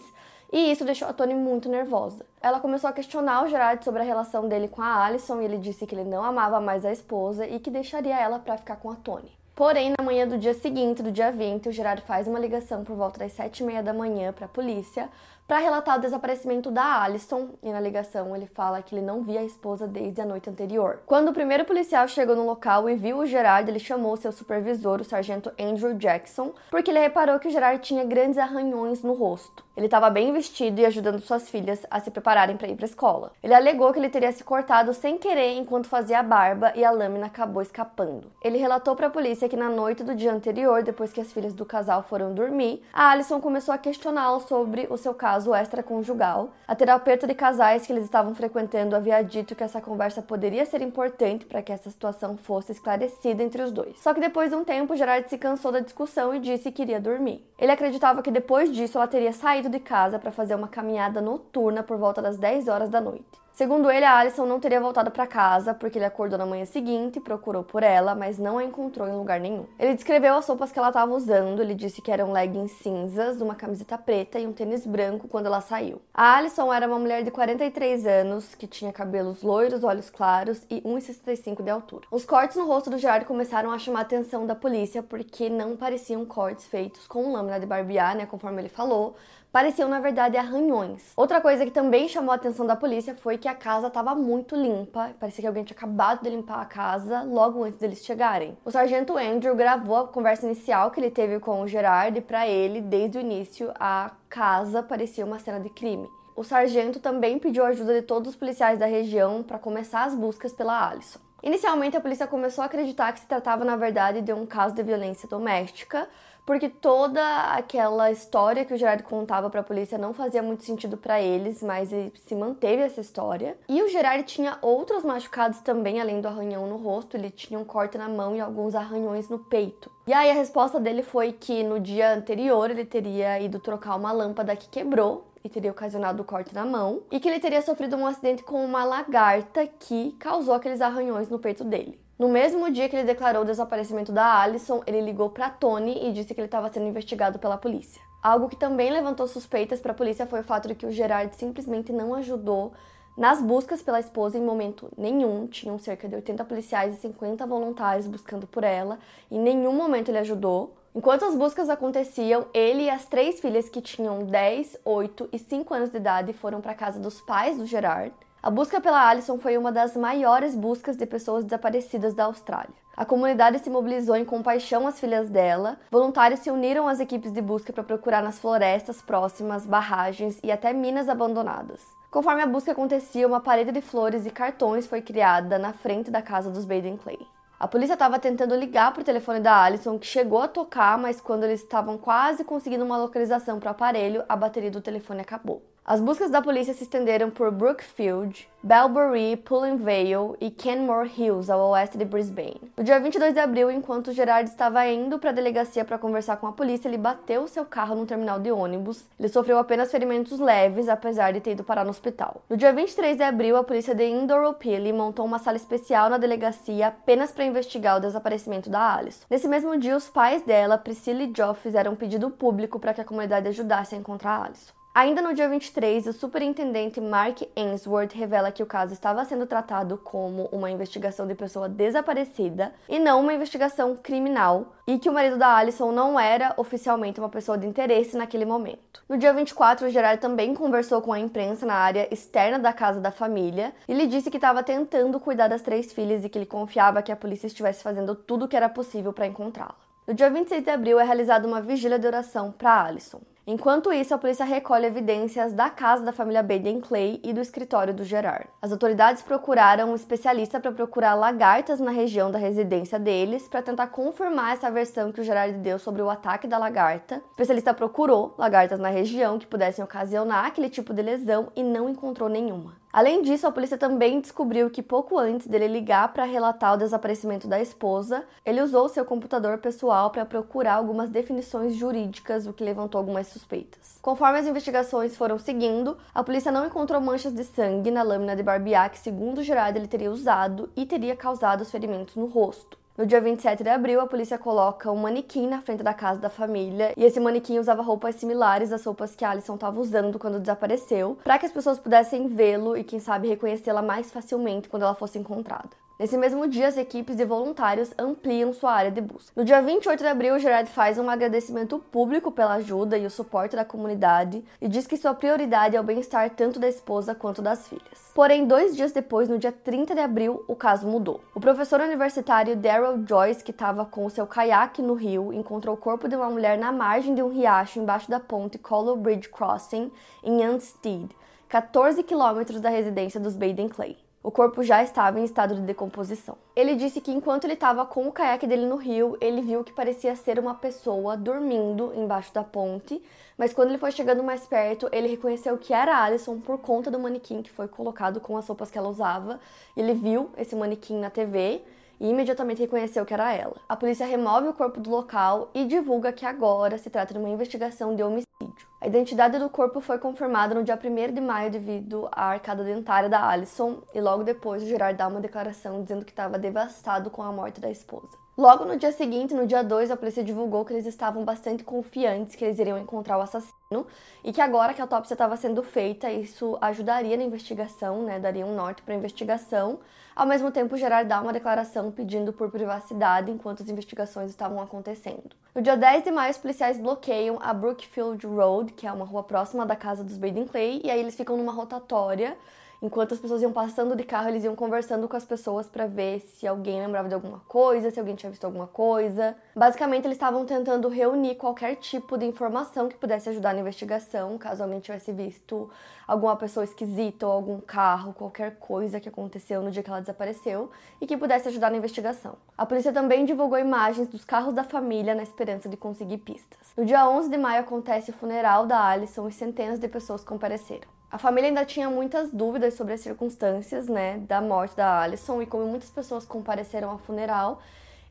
E 0.52 0.70
isso 0.70 0.84
deixou 0.84 1.08
a 1.08 1.14
Tony 1.14 1.34
muito 1.34 1.66
nervosa. 1.66 2.26
Ela 2.42 2.60
começou 2.60 2.90
a 2.90 2.92
questionar 2.92 3.42
o 3.42 3.48
Gerard 3.48 3.82
sobre 3.82 4.02
a 4.02 4.04
relação 4.04 4.46
dele 4.46 4.68
com 4.68 4.82
a 4.82 5.02
Alison 5.02 5.40
e 5.40 5.46
ele 5.46 5.56
disse 5.56 5.86
que 5.86 5.94
ele 5.94 6.04
não 6.04 6.22
amava 6.22 6.60
mais 6.60 6.84
a 6.84 6.92
esposa 6.92 7.46
e 7.46 7.58
que 7.58 7.70
deixaria 7.70 8.20
ela 8.20 8.38
para 8.38 8.58
ficar 8.58 8.76
com 8.76 8.90
a 8.90 8.96
Tony. 8.96 9.32
Porém, 9.54 9.92
na 9.98 10.02
manhã 10.02 10.26
do 10.26 10.38
dia 10.38 10.54
seguinte, 10.54 11.02
do 11.02 11.12
dia 11.12 11.30
20, 11.30 11.68
o 11.68 11.72
Gerard 11.72 12.00
faz 12.02 12.26
uma 12.26 12.38
ligação 12.38 12.84
por 12.84 12.96
volta 12.96 13.18
das 13.18 13.32
7 13.32 13.62
e 13.62 13.66
meia 13.66 13.82
da 13.82 13.92
manhã 13.92 14.32
para 14.32 14.46
a 14.46 14.48
polícia 14.48 15.10
para 15.46 15.58
relatar 15.58 15.98
o 15.98 16.00
desaparecimento 16.00 16.70
da 16.70 17.02
Alison 17.02 17.50
e 17.62 17.70
na 17.70 17.78
ligação 17.78 18.34
ele 18.34 18.46
fala 18.46 18.80
que 18.80 18.94
ele 18.94 19.04
não 19.04 19.22
via 19.22 19.40
a 19.40 19.44
esposa 19.44 19.86
desde 19.86 20.20
a 20.20 20.24
noite 20.24 20.48
anterior. 20.48 21.00
Quando 21.04 21.28
o 21.28 21.32
primeiro 21.34 21.64
policial 21.64 22.08
chegou 22.08 22.34
no 22.34 22.46
local 22.46 22.88
e 22.88 22.96
viu 22.96 23.18
o 23.18 23.26
Gerard, 23.26 23.68
ele 23.68 23.78
chamou 23.78 24.16
seu 24.16 24.32
supervisor, 24.32 25.02
o 25.02 25.04
sargento 25.04 25.52
Andrew 25.60 25.92
Jackson, 25.94 26.52
porque 26.70 26.90
ele 26.90 27.00
reparou 27.00 27.38
que 27.38 27.48
o 27.48 27.50
Gerard 27.50 27.82
tinha 27.82 28.02
grandes 28.02 28.38
arranhões 28.38 29.02
no 29.02 29.12
rosto. 29.12 29.62
Ele 29.76 29.86
estava 29.86 30.10
bem 30.10 30.32
vestido 30.32 30.80
e 30.80 30.86
ajudando 30.86 31.20
suas 31.20 31.48
filhas 31.48 31.84
a 31.90 31.98
se 31.98 32.10
prepararem 32.10 32.56
para 32.56 32.68
ir 32.68 32.76
para 32.76 32.84
a 32.84 32.88
escola. 32.88 33.32
Ele 33.42 33.54
alegou 33.54 33.92
que 33.92 33.98
ele 33.98 34.10
teria 34.10 34.30
se 34.30 34.44
cortado 34.44 34.92
sem 34.92 35.16
querer 35.16 35.56
enquanto 35.56 35.86
fazia 35.86 36.18
a 36.18 36.22
barba 36.22 36.72
e 36.74 36.84
a 36.84 36.90
lâmina 36.90 37.26
acabou 37.26 37.62
escapando. 37.62 38.30
Ele 38.42 38.58
relatou 38.58 38.94
para 38.94 39.06
a 39.06 39.10
polícia 39.10 39.41
que 39.48 39.56
na 39.56 39.68
noite 39.68 40.02
do 40.02 40.14
dia 40.14 40.32
anterior, 40.32 40.82
depois 40.82 41.12
que 41.12 41.20
as 41.20 41.32
filhas 41.32 41.54
do 41.54 41.64
casal 41.64 42.02
foram 42.02 42.34
dormir, 42.34 42.82
a 42.92 43.10
Alison 43.10 43.40
começou 43.40 43.74
a 43.74 43.78
questioná-lo 43.78 44.40
sobre 44.40 44.86
o 44.90 44.96
seu 44.96 45.14
caso 45.14 45.54
extraconjugal. 45.54 46.50
A 46.66 46.74
terapeuta 46.74 47.26
de 47.26 47.34
casais 47.34 47.86
que 47.86 47.92
eles 47.92 48.04
estavam 48.04 48.34
frequentando 48.34 48.96
havia 48.96 49.22
dito 49.22 49.54
que 49.54 49.64
essa 49.64 49.80
conversa 49.80 50.22
poderia 50.22 50.64
ser 50.64 50.82
importante 50.82 51.44
para 51.44 51.62
que 51.62 51.72
essa 51.72 51.90
situação 51.90 52.36
fosse 52.36 52.72
esclarecida 52.72 53.42
entre 53.42 53.62
os 53.62 53.72
dois. 53.72 54.00
Só 54.00 54.14
que 54.14 54.20
depois 54.20 54.50
de 54.50 54.56
um 54.56 54.64
tempo, 54.64 54.96
Gerard 54.96 55.28
se 55.28 55.38
cansou 55.38 55.72
da 55.72 55.80
discussão 55.80 56.34
e 56.34 56.40
disse 56.40 56.70
que 56.70 56.82
iria 56.82 57.00
dormir. 57.00 57.44
Ele 57.58 57.72
acreditava 57.72 58.22
que 58.22 58.30
depois 58.30 58.72
disso 58.72 58.98
ela 58.98 59.06
teria 59.06 59.32
saído 59.32 59.68
de 59.68 59.80
casa 59.80 60.18
para 60.18 60.32
fazer 60.32 60.54
uma 60.54 60.68
caminhada 60.68 61.20
noturna 61.20 61.82
por 61.82 61.98
volta 61.98 62.22
das 62.22 62.36
10 62.36 62.68
horas 62.68 62.88
da 62.88 63.00
noite. 63.00 63.41
Segundo 63.52 63.90
ele, 63.90 64.06
a 64.06 64.16
Alison 64.16 64.46
não 64.46 64.58
teria 64.58 64.80
voltado 64.80 65.10
para 65.10 65.26
casa 65.26 65.74
porque 65.74 65.98
ele 65.98 66.06
acordou 66.06 66.38
na 66.38 66.46
manhã 66.46 66.64
seguinte, 66.64 67.20
procurou 67.20 67.62
por 67.62 67.82
ela, 67.82 68.14
mas 68.14 68.38
não 68.38 68.56
a 68.56 68.64
encontrou 68.64 69.06
em 69.06 69.12
lugar 69.12 69.38
nenhum. 69.38 69.66
Ele 69.78 69.94
descreveu 69.94 70.34
as 70.34 70.46
roupas 70.46 70.72
que 70.72 70.78
ela 70.78 70.88
estava 70.88 71.12
usando, 71.14 71.60
ele 71.60 71.74
disse 71.74 72.00
que 72.00 72.10
eram 72.10 72.32
leggings 72.32 72.72
cinzas, 72.82 73.42
uma 73.42 73.54
camiseta 73.54 73.98
preta 73.98 74.38
e 74.38 74.46
um 74.46 74.54
tênis 74.54 74.86
branco 74.86 75.28
quando 75.28 75.46
ela 75.46 75.60
saiu. 75.60 76.00
A 76.14 76.36
Alison 76.36 76.72
era 76.72 76.88
uma 76.88 76.98
mulher 76.98 77.24
de 77.24 77.30
43 77.30 78.06
anos, 78.06 78.54
que 78.54 78.66
tinha 78.66 78.90
cabelos 78.90 79.42
loiros, 79.42 79.84
olhos 79.84 80.08
claros 80.08 80.62
e 80.70 80.80
1,65 80.80 81.62
de 81.62 81.70
altura. 81.70 82.06
Os 82.10 82.24
cortes 82.24 82.56
no 82.56 82.66
rosto 82.66 82.88
do 82.88 82.96
Gerard 82.96 83.26
começaram 83.26 83.70
a 83.70 83.78
chamar 83.78 83.98
a 83.98 84.02
atenção 84.02 84.46
da 84.46 84.54
polícia 84.54 85.02
porque 85.02 85.50
não 85.50 85.76
pareciam 85.76 86.24
cortes 86.24 86.66
feitos 86.66 87.06
com 87.06 87.32
lâmina 87.32 87.60
de 87.60 87.66
barbear, 87.66 88.16
né, 88.16 88.24
conforme 88.24 88.62
ele 88.62 88.70
falou, 88.70 89.14
pareciam 89.52 89.88
na 89.88 90.00
verdade 90.00 90.36
arranhões. 90.36 91.12
Outra 91.14 91.40
coisa 91.40 91.64
que 91.64 91.70
também 91.70 92.08
chamou 92.08 92.32
a 92.32 92.36
atenção 92.36 92.66
da 92.66 92.74
polícia 92.74 93.14
foi 93.14 93.36
que 93.36 93.46
a 93.46 93.54
casa 93.54 93.88
estava 93.88 94.14
muito 94.14 94.56
limpa, 94.56 95.10
parecia 95.20 95.42
que 95.42 95.46
alguém 95.46 95.62
tinha 95.62 95.76
acabado 95.76 96.22
de 96.22 96.30
limpar 96.30 96.62
a 96.62 96.64
casa 96.64 97.22
logo 97.22 97.62
antes 97.62 97.78
deles 97.78 98.04
chegarem. 98.04 98.56
O 98.64 98.70
sargento 98.70 99.16
Andrew 99.18 99.54
gravou 99.54 99.96
a 99.96 100.08
conversa 100.08 100.46
inicial 100.46 100.90
que 100.90 100.98
ele 100.98 101.10
teve 101.10 101.38
com 101.38 101.60
o 101.60 101.68
Gerard 101.68 102.18
e 102.18 102.22
para 102.22 102.48
ele, 102.48 102.80
desde 102.80 103.18
o 103.18 103.20
início, 103.20 103.70
a 103.78 104.12
casa 104.28 104.82
parecia 104.82 105.24
uma 105.24 105.38
cena 105.38 105.60
de 105.60 105.68
crime. 105.68 106.08
O 106.34 106.42
sargento 106.42 106.98
também 106.98 107.38
pediu 107.38 107.64
ajuda 107.64 108.00
de 108.00 108.02
todos 108.02 108.30
os 108.30 108.36
policiais 108.36 108.78
da 108.78 108.86
região 108.86 109.42
para 109.42 109.58
começar 109.58 110.04
as 110.04 110.14
buscas 110.14 110.52
pela 110.52 110.88
Alison. 110.88 111.20
Inicialmente, 111.42 111.96
a 111.96 112.00
polícia 112.00 112.26
começou 112.26 112.62
a 112.62 112.66
acreditar 112.66 113.12
que 113.12 113.20
se 113.20 113.26
tratava, 113.26 113.64
na 113.64 113.74
verdade, 113.74 114.20
de 114.20 114.32
um 114.32 114.46
caso 114.46 114.74
de 114.74 114.82
violência 114.82 115.28
doméstica, 115.28 116.08
porque 116.44 116.68
toda 116.68 117.22
aquela 117.52 118.10
história 118.10 118.64
que 118.64 118.74
o 118.74 118.76
Gerard 118.76 119.02
contava 119.04 119.48
para 119.48 119.60
a 119.60 119.64
polícia 119.64 119.96
não 119.96 120.12
fazia 120.12 120.42
muito 120.42 120.64
sentido 120.64 120.96
para 120.96 121.20
eles, 121.20 121.62
mas 121.62 121.92
ele 121.92 122.12
se 122.26 122.34
manteve 122.34 122.82
essa 122.82 123.00
história. 123.00 123.56
E 123.68 123.82
o 123.82 123.88
Gerard 123.88 124.24
tinha 124.24 124.58
outros 124.60 125.04
machucados 125.04 125.60
também, 125.60 126.00
além 126.00 126.20
do 126.20 126.28
arranhão 126.28 126.66
no 126.66 126.76
rosto, 126.76 127.16
ele 127.16 127.30
tinha 127.30 127.58
um 127.58 127.64
corte 127.64 127.96
na 127.96 128.08
mão 128.08 128.36
e 128.36 128.40
alguns 128.40 128.74
arranhões 128.74 129.28
no 129.28 129.38
peito. 129.38 129.90
E 130.06 130.12
aí 130.12 130.30
a 130.30 130.34
resposta 130.34 130.80
dele 130.80 131.02
foi 131.02 131.32
que 131.32 131.62
no 131.62 131.78
dia 131.78 132.12
anterior 132.12 132.70
ele 132.70 132.84
teria 132.84 133.40
ido 133.40 133.60
trocar 133.60 133.96
uma 133.96 134.10
lâmpada 134.10 134.56
que 134.56 134.68
quebrou 134.68 135.31
e 135.44 135.48
teria 135.48 135.70
ocasionado 135.70 136.22
o 136.22 136.24
corte 136.24 136.54
na 136.54 136.64
mão, 136.64 137.02
e 137.10 137.18
que 137.18 137.28
ele 137.28 137.40
teria 137.40 137.62
sofrido 137.62 137.96
um 137.96 138.06
acidente 138.06 138.42
com 138.42 138.64
uma 138.64 138.84
lagarta 138.84 139.66
que 139.66 140.12
causou 140.18 140.54
aqueles 140.54 140.80
arranhões 140.80 141.28
no 141.28 141.38
peito 141.38 141.64
dele. 141.64 142.00
No 142.18 142.28
mesmo 142.28 142.70
dia 142.70 142.88
que 142.88 142.94
ele 142.94 143.06
declarou 143.06 143.42
o 143.42 143.46
desaparecimento 143.46 144.12
da 144.12 144.40
Alison, 144.40 144.82
ele 144.86 145.00
ligou 145.00 145.30
para 145.30 145.50
Tony 145.50 146.06
e 146.06 146.12
disse 146.12 146.32
que 146.32 146.40
ele 146.40 146.46
estava 146.46 146.72
sendo 146.72 146.86
investigado 146.86 147.38
pela 147.38 147.56
polícia. 147.56 148.00
Algo 148.22 148.48
que 148.48 148.54
também 148.54 148.92
levantou 148.92 149.26
suspeitas 149.26 149.80
para 149.80 149.90
a 149.90 149.94
polícia 149.94 150.26
foi 150.26 150.40
o 150.40 150.44
fato 150.44 150.68
de 150.68 150.76
que 150.76 150.86
o 150.86 150.92
Gerard 150.92 151.34
simplesmente 151.34 151.92
não 151.92 152.14
ajudou 152.14 152.72
nas 153.16 153.42
buscas 153.42 153.82
pela 153.82 154.00
esposa 154.00 154.38
em 154.38 154.42
momento 154.42 154.90
nenhum. 154.96 155.46
Tinham 155.46 155.78
cerca 155.78 156.08
de 156.08 156.14
80 156.14 156.44
policiais 156.44 156.94
e 156.94 157.00
50 157.00 157.46
voluntários 157.46 158.06
buscando 158.06 158.46
por 158.46 158.64
ela. 158.64 158.98
Em 159.30 159.38
nenhum 159.38 159.72
momento 159.72 160.10
ele 160.10 160.18
ajudou. 160.18 160.74
Enquanto 160.94 161.24
as 161.24 161.34
buscas 161.34 161.70
aconteciam, 161.70 162.46
ele 162.52 162.82
e 162.82 162.90
as 162.90 163.06
três 163.06 163.40
filhas 163.40 163.68
que 163.68 163.80
tinham 163.80 164.24
10, 164.24 164.78
8 164.84 165.28
e 165.32 165.38
5 165.38 165.72
anos 165.72 165.90
de 165.90 165.96
idade 165.96 166.32
foram 166.34 166.60
para 166.60 166.72
a 166.72 166.74
casa 166.74 167.00
dos 167.00 167.20
pais 167.22 167.56
do 167.56 167.64
Gerard. 167.64 168.12
A 168.44 168.50
busca 168.50 168.80
pela 168.80 169.08
Alison 169.08 169.38
foi 169.38 169.56
uma 169.56 169.70
das 169.70 169.96
maiores 169.96 170.56
buscas 170.56 170.96
de 170.96 171.06
pessoas 171.06 171.44
desaparecidas 171.44 172.12
da 172.12 172.24
Austrália. 172.24 172.74
A 172.96 173.04
comunidade 173.04 173.60
se 173.60 173.70
mobilizou 173.70 174.16
em 174.16 174.24
compaixão 174.24 174.84
às 174.84 174.98
filhas 174.98 175.30
dela, 175.30 175.78
voluntários 175.92 176.40
se 176.40 176.50
uniram 176.50 176.88
às 176.88 176.98
equipes 176.98 177.30
de 177.30 177.40
busca 177.40 177.72
para 177.72 177.84
procurar 177.84 178.20
nas 178.20 178.40
florestas 178.40 179.00
próximas, 179.00 179.64
barragens 179.64 180.40
e 180.42 180.50
até 180.50 180.72
minas 180.72 181.08
abandonadas. 181.08 181.82
Conforme 182.10 182.42
a 182.42 182.46
busca 182.46 182.72
acontecia, 182.72 183.28
uma 183.28 183.38
parede 183.38 183.70
de 183.70 183.80
flores 183.80 184.26
e 184.26 184.30
cartões 184.30 184.88
foi 184.88 185.00
criada 185.00 185.56
na 185.56 185.72
frente 185.72 186.10
da 186.10 186.20
casa 186.20 186.50
dos 186.50 186.64
Baden 186.64 186.96
Clay. 186.96 187.20
A 187.60 187.68
polícia 187.68 187.92
estava 187.92 188.18
tentando 188.18 188.56
ligar 188.56 188.92
para 188.92 189.02
o 189.02 189.04
telefone 189.04 189.38
da 189.38 189.56
Alison, 189.62 190.00
que 190.00 190.06
chegou 190.06 190.42
a 190.42 190.48
tocar, 190.48 190.98
mas 190.98 191.20
quando 191.20 191.44
eles 191.44 191.60
estavam 191.60 191.96
quase 191.96 192.42
conseguindo 192.42 192.84
uma 192.84 192.98
localização 192.98 193.60
para 193.60 193.68
o 193.68 193.70
aparelho, 193.70 194.24
a 194.28 194.34
bateria 194.34 194.68
do 194.68 194.80
telefone 194.80 195.20
acabou. 195.20 195.62
As 195.84 196.00
buscas 196.00 196.30
da 196.30 196.40
polícia 196.40 196.72
se 196.72 196.84
estenderam 196.84 197.28
por 197.28 197.50
Brookfield, 197.50 198.48
Belbury, 198.62 199.36
Pullen 199.36 199.76
Vale 199.78 200.36
e 200.40 200.48
Kenmore 200.48 201.10
Hills, 201.18 201.50
ao 201.50 201.70
oeste 201.70 201.98
de 201.98 202.04
Brisbane. 202.04 202.70
No 202.76 202.84
dia 202.84 203.00
22 203.00 203.34
de 203.34 203.40
abril, 203.40 203.68
enquanto 203.68 204.12
Gerard 204.12 204.48
estava 204.48 204.86
indo 204.86 205.18
para 205.18 205.30
a 205.30 205.32
delegacia 205.32 205.84
para 205.84 205.98
conversar 205.98 206.36
com 206.36 206.46
a 206.46 206.52
polícia, 206.52 206.86
ele 206.86 206.96
bateu 206.96 207.48
seu 207.48 207.64
carro 207.64 207.96
num 207.96 208.06
terminal 208.06 208.38
de 208.38 208.52
ônibus. 208.52 209.04
Ele 209.18 209.28
sofreu 209.28 209.58
apenas 209.58 209.90
ferimentos 209.90 210.38
leves, 210.38 210.88
apesar 210.88 211.32
de 211.32 211.40
ter 211.40 211.50
ido 211.50 211.64
parar 211.64 211.82
no 211.82 211.90
hospital. 211.90 212.42
No 212.48 212.56
dia 212.56 212.72
23 212.72 213.16
de 213.16 213.24
abril, 213.24 213.56
a 213.56 213.64
polícia 213.64 213.92
de 213.92 214.06
Indooroopilly 214.06 214.92
montou 214.92 215.26
uma 215.26 215.40
sala 215.40 215.56
especial 215.56 216.08
na 216.08 216.16
delegacia 216.16 216.86
apenas 216.86 217.32
para 217.32 217.44
investigar 217.44 217.96
o 217.96 218.00
desaparecimento 218.00 218.70
da 218.70 218.94
Alice. 218.98 219.26
Nesse 219.28 219.48
mesmo 219.48 219.76
dia, 219.76 219.96
os 219.96 220.08
pais 220.08 220.42
dela, 220.42 220.78
Priscilla 220.78 221.24
e 221.24 221.32
Geoff, 221.36 221.60
fizeram 221.60 221.94
um 221.94 221.96
pedido 221.96 222.30
público 222.30 222.78
para 222.78 222.94
que 222.94 223.00
a 223.00 223.04
comunidade 223.04 223.48
ajudasse 223.48 223.96
a 223.96 223.98
encontrar 223.98 224.36
a 224.36 224.44
Alice. 224.44 224.81
Ainda 224.94 225.22
no 225.22 225.32
dia 225.32 225.48
23, 225.48 226.06
o 226.06 226.12
superintendente 226.12 227.00
Mark 227.00 227.40
Ainsworth 227.56 228.12
revela 228.12 228.52
que 228.52 228.62
o 228.62 228.66
caso 228.66 228.92
estava 228.92 229.24
sendo 229.24 229.46
tratado 229.46 229.96
como 229.96 230.50
uma 230.52 230.70
investigação 230.70 231.26
de 231.26 231.34
pessoa 231.34 231.66
desaparecida 231.66 232.74
e 232.86 232.98
não 232.98 233.22
uma 233.22 233.32
investigação 233.32 233.96
criminal, 233.96 234.74
e 234.86 234.98
que 234.98 235.08
o 235.08 235.12
marido 235.14 235.38
da 235.38 235.56
Alison 235.56 235.92
não 235.92 236.20
era 236.20 236.52
oficialmente 236.58 237.18
uma 237.18 237.30
pessoa 237.30 237.56
de 237.56 237.66
interesse 237.66 238.18
naquele 238.18 238.44
momento. 238.44 239.02
No 239.08 239.16
dia 239.16 239.32
24, 239.32 239.86
o 239.86 239.90
Gerard 239.90 240.20
também 240.20 240.54
conversou 240.54 241.00
com 241.00 241.10
a 241.14 241.18
imprensa 241.18 241.64
na 241.64 241.76
área 241.76 242.06
externa 242.12 242.58
da 242.58 242.74
casa 242.74 243.00
da 243.00 243.10
família 243.10 243.72
e 243.88 243.94
lhe 243.94 244.06
disse 244.06 244.30
que 244.30 244.36
estava 244.36 244.62
tentando 244.62 245.18
cuidar 245.18 245.48
das 245.48 245.62
três 245.62 245.90
filhas 245.90 246.22
e 246.22 246.28
que 246.28 246.36
ele 246.36 246.44
confiava 246.44 247.00
que 247.00 247.10
a 247.10 247.16
polícia 247.16 247.46
estivesse 247.46 247.82
fazendo 247.82 248.14
tudo 248.14 248.44
o 248.44 248.48
que 248.48 248.58
era 248.58 248.68
possível 248.68 249.10
para 249.10 249.26
encontrá-la. 249.26 249.74
No 250.06 250.12
dia 250.12 250.28
26 250.28 250.62
de 250.62 250.70
abril 250.70 251.00
é 251.00 251.04
realizada 251.04 251.48
uma 251.48 251.62
vigília 251.62 251.98
de 251.98 252.06
oração 252.06 252.52
para 252.52 252.84
Alison. 252.84 253.22
Enquanto 253.44 253.92
isso, 253.92 254.14
a 254.14 254.18
polícia 254.18 254.44
recolhe 254.44 254.86
evidências 254.86 255.52
da 255.52 255.68
casa 255.68 256.04
da 256.04 256.12
família 256.12 256.44
Baden 256.44 256.80
Clay 256.80 257.20
e 257.24 257.32
do 257.32 257.40
escritório 257.40 257.92
do 257.92 258.04
Gerard. 258.04 258.46
As 258.62 258.70
autoridades 258.70 259.20
procuraram 259.20 259.90
um 259.90 259.96
especialista 259.96 260.60
para 260.60 260.70
procurar 260.70 261.14
lagartas 261.14 261.80
na 261.80 261.90
região 261.90 262.30
da 262.30 262.38
residência 262.38 263.00
deles 263.00 263.48
para 263.48 263.60
tentar 263.60 263.88
confirmar 263.88 264.52
essa 264.52 264.70
versão 264.70 265.10
que 265.10 265.20
o 265.20 265.24
Gerard 265.24 265.54
deu 265.54 265.76
sobre 265.76 266.00
o 266.02 266.08
ataque 266.08 266.46
da 266.46 266.56
lagarta. 266.56 267.16
O 267.16 267.30
especialista 267.30 267.74
procurou 267.74 268.32
lagartas 268.38 268.78
na 268.78 268.90
região 268.90 269.40
que 269.40 269.46
pudessem 269.46 269.84
ocasionar 269.84 270.46
aquele 270.46 270.70
tipo 270.70 270.94
de 270.94 271.02
lesão 271.02 271.48
e 271.56 271.64
não 271.64 271.88
encontrou 271.88 272.28
nenhuma. 272.28 272.81
Além 272.92 273.22
disso, 273.22 273.46
a 273.46 273.50
polícia 273.50 273.78
também 273.78 274.20
descobriu 274.20 274.68
que 274.68 274.82
pouco 274.82 275.18
antes 275.18 275.46
dele 275.46 275.66
ligar 275.66 276.12
para 276.12 276.24
relatar 276.24 276.74
o 276.74 276.76
desaparecimento 276.76 277.48
da 277.48 277.58
esposa, 277.58 278.22
ele 278.44 278.60
usou 278.60 278.86
seu 278.86 279.02
computador 279.02 279.56
pessoal 279.56 280.10
para 280.10 280.26
procurar 280.26 280.74
algumas 280.74 281.08
definições 281.08 281.74
jurídicas, 281.74 282.46
o 282.46 282.52
que 282.52 282.62
levantou 282.62 282.98
algumas 282.98 283.28
suspeitas. 283.28 283.98
Conforme 284.02 284.40
as 284.40 284.46
investigações 284.46 285.16
foram 285.16 285.38
seguindo, 285.38 285.96
a 286.14 286.22
polícia 286.22 286.52
não 286.52 286.66
encontrou 286.66 287.00
manchas 287.00 287.32
de 287.32 287.44
sangue 287.44 287.90
na 287.90 288.02
lâmina 288.02 288.36
de 288.36 288.42
barbear 288.42 288.90
que, 288.90 288.98
segundo 288.98 289.38
o 289.38 289.42
jurado, 289.42 289.78
ele 289.78 289.88
teria 289.88 290.10
usado 290.10 290.68
e 290.76 290.84
teria 290.84 291.16
causado 291.16 291.62
os 291.62 291.70
ferimentos 291.70 292.14
no 292.14 292.26
rosto. 292.26 292.81
No 292.96 293.06
dia 293.06 293.22
27 293.22 293.62
de 293.62 293.70
abril, 293.70 294.02
a 294.02 294.06
polícia 294.06 294.36
coloca 294.36 294.92
um 294.92 294.96
manequim 294.96 295.46
na 295.46 295.62
frente 295.62 295.82
da 295.82 295.94
casa 295.94 296.20
da 296.20 296.28
família 296.28 296.92
e 296.94 297.02
esse 297.02 297.18
manequim 297.18 297.58
usava 297.58 297.80
roupas 297.80 298.16
similares 298.16 298.70
às 298.70 298.84
roupas 298.84 299.16
que 299.16 299.24
Alison 299.24 299.54
estava 299.54 299.80
usando 299.80 300.18
quando 300.18 300.38
desapareceu, 300.38 301.16
para 301.24 301.38
que 301.38 301.46
as 301.46 301.52
pessoas 301.52 301.78
pudessem 301.78 302.28
vê-lo 302.28 302.76
e, 302.76 302.84
quem 302.84 303.00
sabe, 303.00 303.28
reconhecê-la 303.28 303.80
mais 303.80 304.12
facilmente 304.12 304.68
quando 304.68 304.82
ela 304.82 304.94
fosse 304.94 305.18
encontrada. 305.18 305.70
Nesse 305.98 306.16
mesmo 306.16 306.48
dia, 306.48 306.68
as 306.68 306.76
equipes 306.76 307.14
de 307.14 307.24
voluntários 307.24 307.92
ampliam 307.98 308.52
sua 308.52 308.72
área 308.72 308.90
de 308.90 309.00
busca. 309.00 309.30
No 309.36 309.44
dia 309.44 309.60
28 309.60 310.00
de 310.00 310.06
abril, 310.08 310.38
Gerard 310.38 310.68
faz 310.70 310.98
um 310.98 311.08
agradecimento 311.08 311.78
público 311.78 312.32
pela 312.32 312.54
ajuda 312.54 312.96
e 312.96 313.04
o 313.04 313.10
suporte 313.10 313.54
da 313.54 313.64
comunidade 313.64 314.42
e 314.60 314.68
diz 314.68 314.86
que 314.86 314.96
sua 314.96 315.14
prioridade 315.14 315.76
é 315.76 315.80
o 315.80 315.84
bem-estar 315.84 316.30
tanto 316.30 316.58
da 316.58 316.68
esposa 316.68 317.14
quanto 317.14 317.42
das 317.42 317.68
filhas. 317.68 318.10
Porém, 318.14 318.46
dois 318.46 318.74
dias 318.74 318.90
depois, 318.92 319.28
no 319.28 319.38
dia 319.38 319.52
30 319.52 319.94
de 319.94 320.00
abril, 320.00 320.44
o 320.48 320.56
caso 320.56 320.86
mudou. 320.88 321.20
O 321.34 321.40
professor 321.40 321.80
universitário 321.80 322.56
Daryl 322.56 323.04
Joyce, 323.06 323.44
que 323.44 323.50
estava 323.50 323.84
com 323.84 324.08
seu 324.08 324.26
caiaque 324.26 324.82
no 324.82 324.94
rio, 324.94 325.32
encontrou 325.32 325.74
o 325.74 325.78
corpo 325.78 326.08
de 326.08 326.16
uma 326.16 326.30
mulher 326.30 326.58
na 326.58 326.72
margem 326.72 327.14
de 327.14 327.22
um 327.22 327.28
riacho 327.28 327.78
embaixo 327.78 328.10
da 328.10 328.18
ponte 328.18 328.58
Collow 328.58 328.96
Bridge 328.96 329.28
Crossing, 329.28 329.92
em 330.24 330.42
Anstead, 330.42 331.14
14 331.48 332.02
quilômetros 332.02 332.60
da 332.60 332.70
residência 332.70 333.20
dos 333.20 333.36
Baden 333.36 333.68
Clay. 333.68 333.96
O 334.24 334.30
corpo 334.30 334.62
já 334.62 334.84
estava 334.84 335.18
em 335.18 335.24
estado 335.24 335.56
de 335.56 335.62
decomposição. 335.62 336.36
Ele 336.54 336.76
disse 336.76 337.00
que 337.00 337.10
enquanto 337.10 337.42
ele 337.42 337.54
estava 337.54 337.84
com 337.84 338.06
o 338.06 338.12
caiaque 338.12 338.46
dele 338.46 338.66
no 338.66 338.76
rio, 338.76 339.16
ele 339.20 339.42
viu 339.42 339.64
que 339.64 339.72
parecia 339.72 340.14
ser 340.14 340.38
uma 340.38 340.54
pessoa 340.54 341.16
dormindo 341.16 341.92
embaixo 341.96 342.32
da 342.32 342.44
ponte, 342.44 343.02
mas 343.36 343.52
quando 343.52 343.70
ele 343.70 343.78
foi 343.78 343.90
chegando 343.90 344.22
mais 344.22 344.46
perto, 344.46 344.88
ele 344.92 345.08
reconheceu 345.08 345.58
que 345.58 345.74
era 345.74 346.00
Alison 346.00 346.38
por 346.38 346.58
conta 346.58 346.88
do 346.88 347.00
manequim 347.00 347.42
que 347.42 347.50
foi 347.50 347.66
colocado 347.66 348.20
com 348.20 348.36
as 348.36 348.46
roupas 348.46 348.70
que 348.70 348.78
ela 348.78 348.88
usava. 348.88 349.40
Ele 349.76 349.92
viu 349.92 350.30
esse 350.38 350.54
manequim 350.54 351.00
na 351.00 351.10
TV 351.10 351.60
e 351.98 352.08
imediatamente 352.08 352.60
reconheceu 352.60 353.04
que 353.04 353.14
era 353.14 353.34
ela. 353.34 353.56
A 353.68 353.74
polícia 353.74 354.06
remove 354.06 354.46
o 354.46 354.54
corpo 354.54 354.78
do 354.78 354.88
local 354.88 355.50
e 355.52 355.64
divulga 355.64 356.12
que 356.12 356.24
agora 356.24 356.78
se 356.78 356.90
trata 356.90 357.12
de 357.12 357.18
uma 357.18 357.28
investigação 357.28 357.96
de 357.96 358.04
homicídio. 358.04 358.31
A 358.80 358.86
identidade 358.86 359.38
do 359.38 359.48
corpo 359.48 359.80
foi 359.80 359.98
confirmada 359.98 360.54
no 360.54 360.64
dia 360.64 360.76
1 360.76 361.14
de 361.14 361.20
maio 361.20 361.50
devido 361.50 362.08
à 362.10 362.26
arcada 362.26 362.64
dentária 362.64 363.08
da 363.08 363.28
Alison 363.28 363.82
e 363.94 364.00
logo 364.00 364.24
depois 364.24 364.62
o 364.62 364.66
Gerard 364.66 364.98
dá 364.98 365.06
uma 365.06 365.20
declaração 365.20 365.82
dizendo 365.82 366.04
que 366.04 366.10
estava 366.10 366.38
devastado 366.38 367.08
com 367.08 367.22
a 367.22 367.30
morte 367.30 367.60
da 367.60 367.70
esposa. 367.70 368.22
Logo 368.36 368.64
no 368.64 368.76
dia 368.78 368.90
seguinte, 368.90 369.34
no 369.34 369.46
dia 369.46 369.62
2, 369.62 369.90
a 369.90 369.96
polícia 369.96 370.24
divulgou 370.24 370.64
que 370.64 370.72
eles 370.72 370.86
estavam 370.86 371.22
bastante 371.22 371.62
confiantes 371.62 372.34
que 372.34 372.44
eles 372.44 372.58
iriam 372.58 372.78
encontrar 372.78 373.18
o 373.18 373.20
assassino 373.20 373.86
e 374.24 374.32
que 374.32 374.40
agora 374.40 374.72
que 374.72 374.80
a 374.80 374.84
autópsia 374.84 375.14
estava 375.14 375.36
sendo 375.36 375.62
feita, 375.62 376.10
isso 376.10 376.56
ajudaria 376.60 377.16
na 377.16 377.22
investigação, 377.22 378.02
né, 378.02 378.18
daria 378.18 378.46
um 378.46 378.54
norte 378.54 378.82
para 378.82 378.94
a 378.94 378.96
investigação. 378.96 379.80
Ao 380.16 380.26
mesmo 380.26 380.50
tempo, 380.50 380.76
Gerard 380.78 381.08
dá 381.08 381.20
uma 381.20 381.32
declaração 381.32 381.90
pedindo 381.92 382.32
por 382.32 382.50
privacidade 382.50 383.30
enquanto 383.30 383.62
as 383.62 383.68
investigações 383.68 384.30
estavam 384.30 384.60
acontecendo. 384.60 385.36
No 385.54 385.60
dia 385.60 385.76
10 385.76 386.04
de 386.04 386.10
maio, 386.10 386.30
os 386.30 386.38
policiais 386.38 386.78
bloqueiam 386.78 387.38
a 387.42 387.52
Brookfield 387.52 388.26
Road, 388.26 388.72
que 388.72 388.86
é 388.86 388.92
uma 388.92 389.04
rua 389.04 389.22
próxima 389.22 389.66
da 389.66 389.76
casa 389.76 390.02
dos 390.02 390.16
Baden 390.16 390.46
Clay, 390.46 390.80
e 390.82 390.90
aí 390.90 390.98
eles 390.98 391.14
ficam 391.14 391.36
numa 391.36 391.52
rotatória 391.52 392.38
Enquanto 392.82 393.14
as 393.14 393.20
pessoas 393.20 393.40
iam 393.40 393.52
passando 393.52 393.94
de 393.94 394.02
carro, 394.02 394.28
eles 394.28 394.42
iam 394.42 394.56
conversando 394.56 395.06
com 395.06 395.16
as 395.16 395.24
pessoas 395.24 395.68
para 395.68 395.86
ver 395.86 396.18
se 396.18 396.48
alguém 396.48 396.80
lembrava 396.80 397.08
de 397.08 397.14
alguma 397.14 397.38
coisa, 397.46 397.92
se 397.92 398.00
alguém 398.00 398.16
tinha 398.16 398.28
visto 398.28 398.44
alguma 398.44 398.66
coisa. 398.66 399.36
Basicamente, 399.54 400.04
eles 400.04 400.16
estavam 400.16 400.44
tentando 400.44 400.88
reunir 400.88 401.36
qualquer 401.36 401.76
tipo 401.76 402.18
de 402.18 402.26
informação 402.26 402.88
que 402.88 402.96
pudesse 402.96 403.28
ajudar 403.28 403.54
na 403.54 403.60
investigação, 403.60 404.36
caso 404.36 404.64
alguém 404.64 404.80
tivesse 404.80 405.12
visto 405.12 405.70
alguma 406.08 406.34
pessoa 406.34 406.64
esquisita 406.64 407.24
ou 407.24 407.32
algum 407.32 407.60
carro, 407.60 408.12
qualquer 408.12 408.56
coisa 408.56 408.98
que 408.98 409.08
aconteceu 409.08 409.62
no 409.62 409.70
dia 409.70 409.84
que 409.84 409.88
ela 409.88 410.00
desapareceu 410.00 410.68
e 411.00 411.06
que 411.06 411.16
pudesse 411.16 411.46
ajudar 411.46 411.70
na 411.70 411.76
investigação. 411.76 412.34
A 412.58 412.66
polícia 412.66 412.92
também 412.92 413.24
divulgou 413.24 413.60
imagens 413.60 414.08
dos 414.08 414.24
carros 414.24 414.54
da 414.54 414.64
família 414.64 415.14
na 415.14 415.22
esperança 415.22 415.68
de 415.68 415.76
conseguir 415.76 416.18
pistas. 416.18 416.58
No 416.76 416.84
dia 416.84 417.08
11 417.08 417.30
de 417.30 417.38
maio 417.38 417.60
acontece 417.60 418.10
o 418.10 418.14
funeral 418.14 418.66
da 418.66 418.84
Alison 418.84 419.28
e 419.28 419.32
centenas 419.32 419.78
de 419.78 419.86
pessoas 419.86 420.24
compareceram. 420.24 421.01
A 421.12 421.18
família 421.18 421.50
ainda 421.50 421.62
tinha 421.66 421.90
muitas 421.90 422.30
dúvidas 422.32 422.72
sobre 422.72 422.94
as 422.94 423.02
circunstâncias, 423.02 423.86
né, 423.86 424.16
da 424.20 424.40
morte 424.40 424.74
da 424.74 425.02
Alison 425.02 425.42
e 425.42 425.46
como 425.46 425.66
muitas 425.66 425.90
pessoas 425.90 426.24
compareceram 426.24 426.88
ao 426.88 426.96
funeral, 426.96 427.60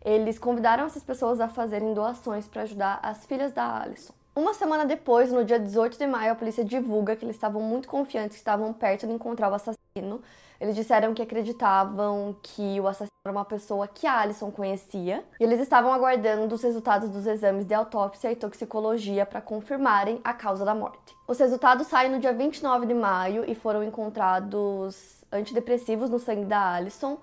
eles 0.05 0.37
convidaram 0.37 0.85
essas 0.85 1.03
pessoas 1.03 1.41
a 1.41 1.47
fazerem 1.47 1.95
doações 1.95 2.47
para 2.47 2.61
ajudar 2.61 2.99
as 3.01 3.25
filhas 3.25 3.51
da 3.51 3.81
Alison. 3.81 4.13
Uma 4.35 4.53
semana 4.53 4.85
depois, 4.85 5.31
no 5.31 5.43
dia 5.43 5.59
18 5.59 5.97
de 5.97 6.05
maio, 6.05 6.33
a 6.33 6.35
polícia 6.35 6.63
divulga 6.63 7.15
que 7.15 7.25
eles 7.25 7.35
estavam 7.35 7.59
muito 7.59 7.87
confiantes 7.87 8.33
que 8.33 8.41
estavam 8.41 8.71
perto 8.71 9.07
de 9.07 9.13
encontrar 9.13 9.49
o 9.49 9.55
assassino 9.55 10.21
eles 10.61 10.75
disseram 10.75 11.11
que 11.11 11.23
acreditavam 11.23 12.35
que 12.43 12.79
o 12.79 12.87
assassino 12.87 13.09
era 13.25 13.31
uma 13.31 13.43
pessoa 13.43 13.87
que 13.87 14.05
a 14.05 14.19
Alison 14.19 14.51
conhecia 14.51 15.25
e 15.39 15.43
eles 15.43 15.59
estavam 15.59 15.91
aguardando 15.91 16.53
os 16.53 16.61
resultados 16.61 17.09
dos 17.09 17.25
exames 17.25 17.65
de 17.65 17.73
autópsia 17.73 18.31
e 18.31 18.35
toxicologia 18.35 19.25
para 19.25 19.41
confirmarem 19.41 20.21
a 20.23 20.33
causa 20.33 20.63
da 20.63 20.75
morte. 20.75 21.17
Os 21.27 21.39
resultados 21.39 21.87
saem 21.87 22.11
no 22.11 22.19
dia 22.19 22.31
29 22.31 22.85
de 22.85 22.93
maio 22.93 23.43
e 23.49 23.55
foram 23.55 23.83
encontrados 23.83 25.23
antidepressivos 25.31 26.11
no 26.11 26.19
sangue 26.19 26.45
da 26.45 26.75
Alison, 26.75 27.17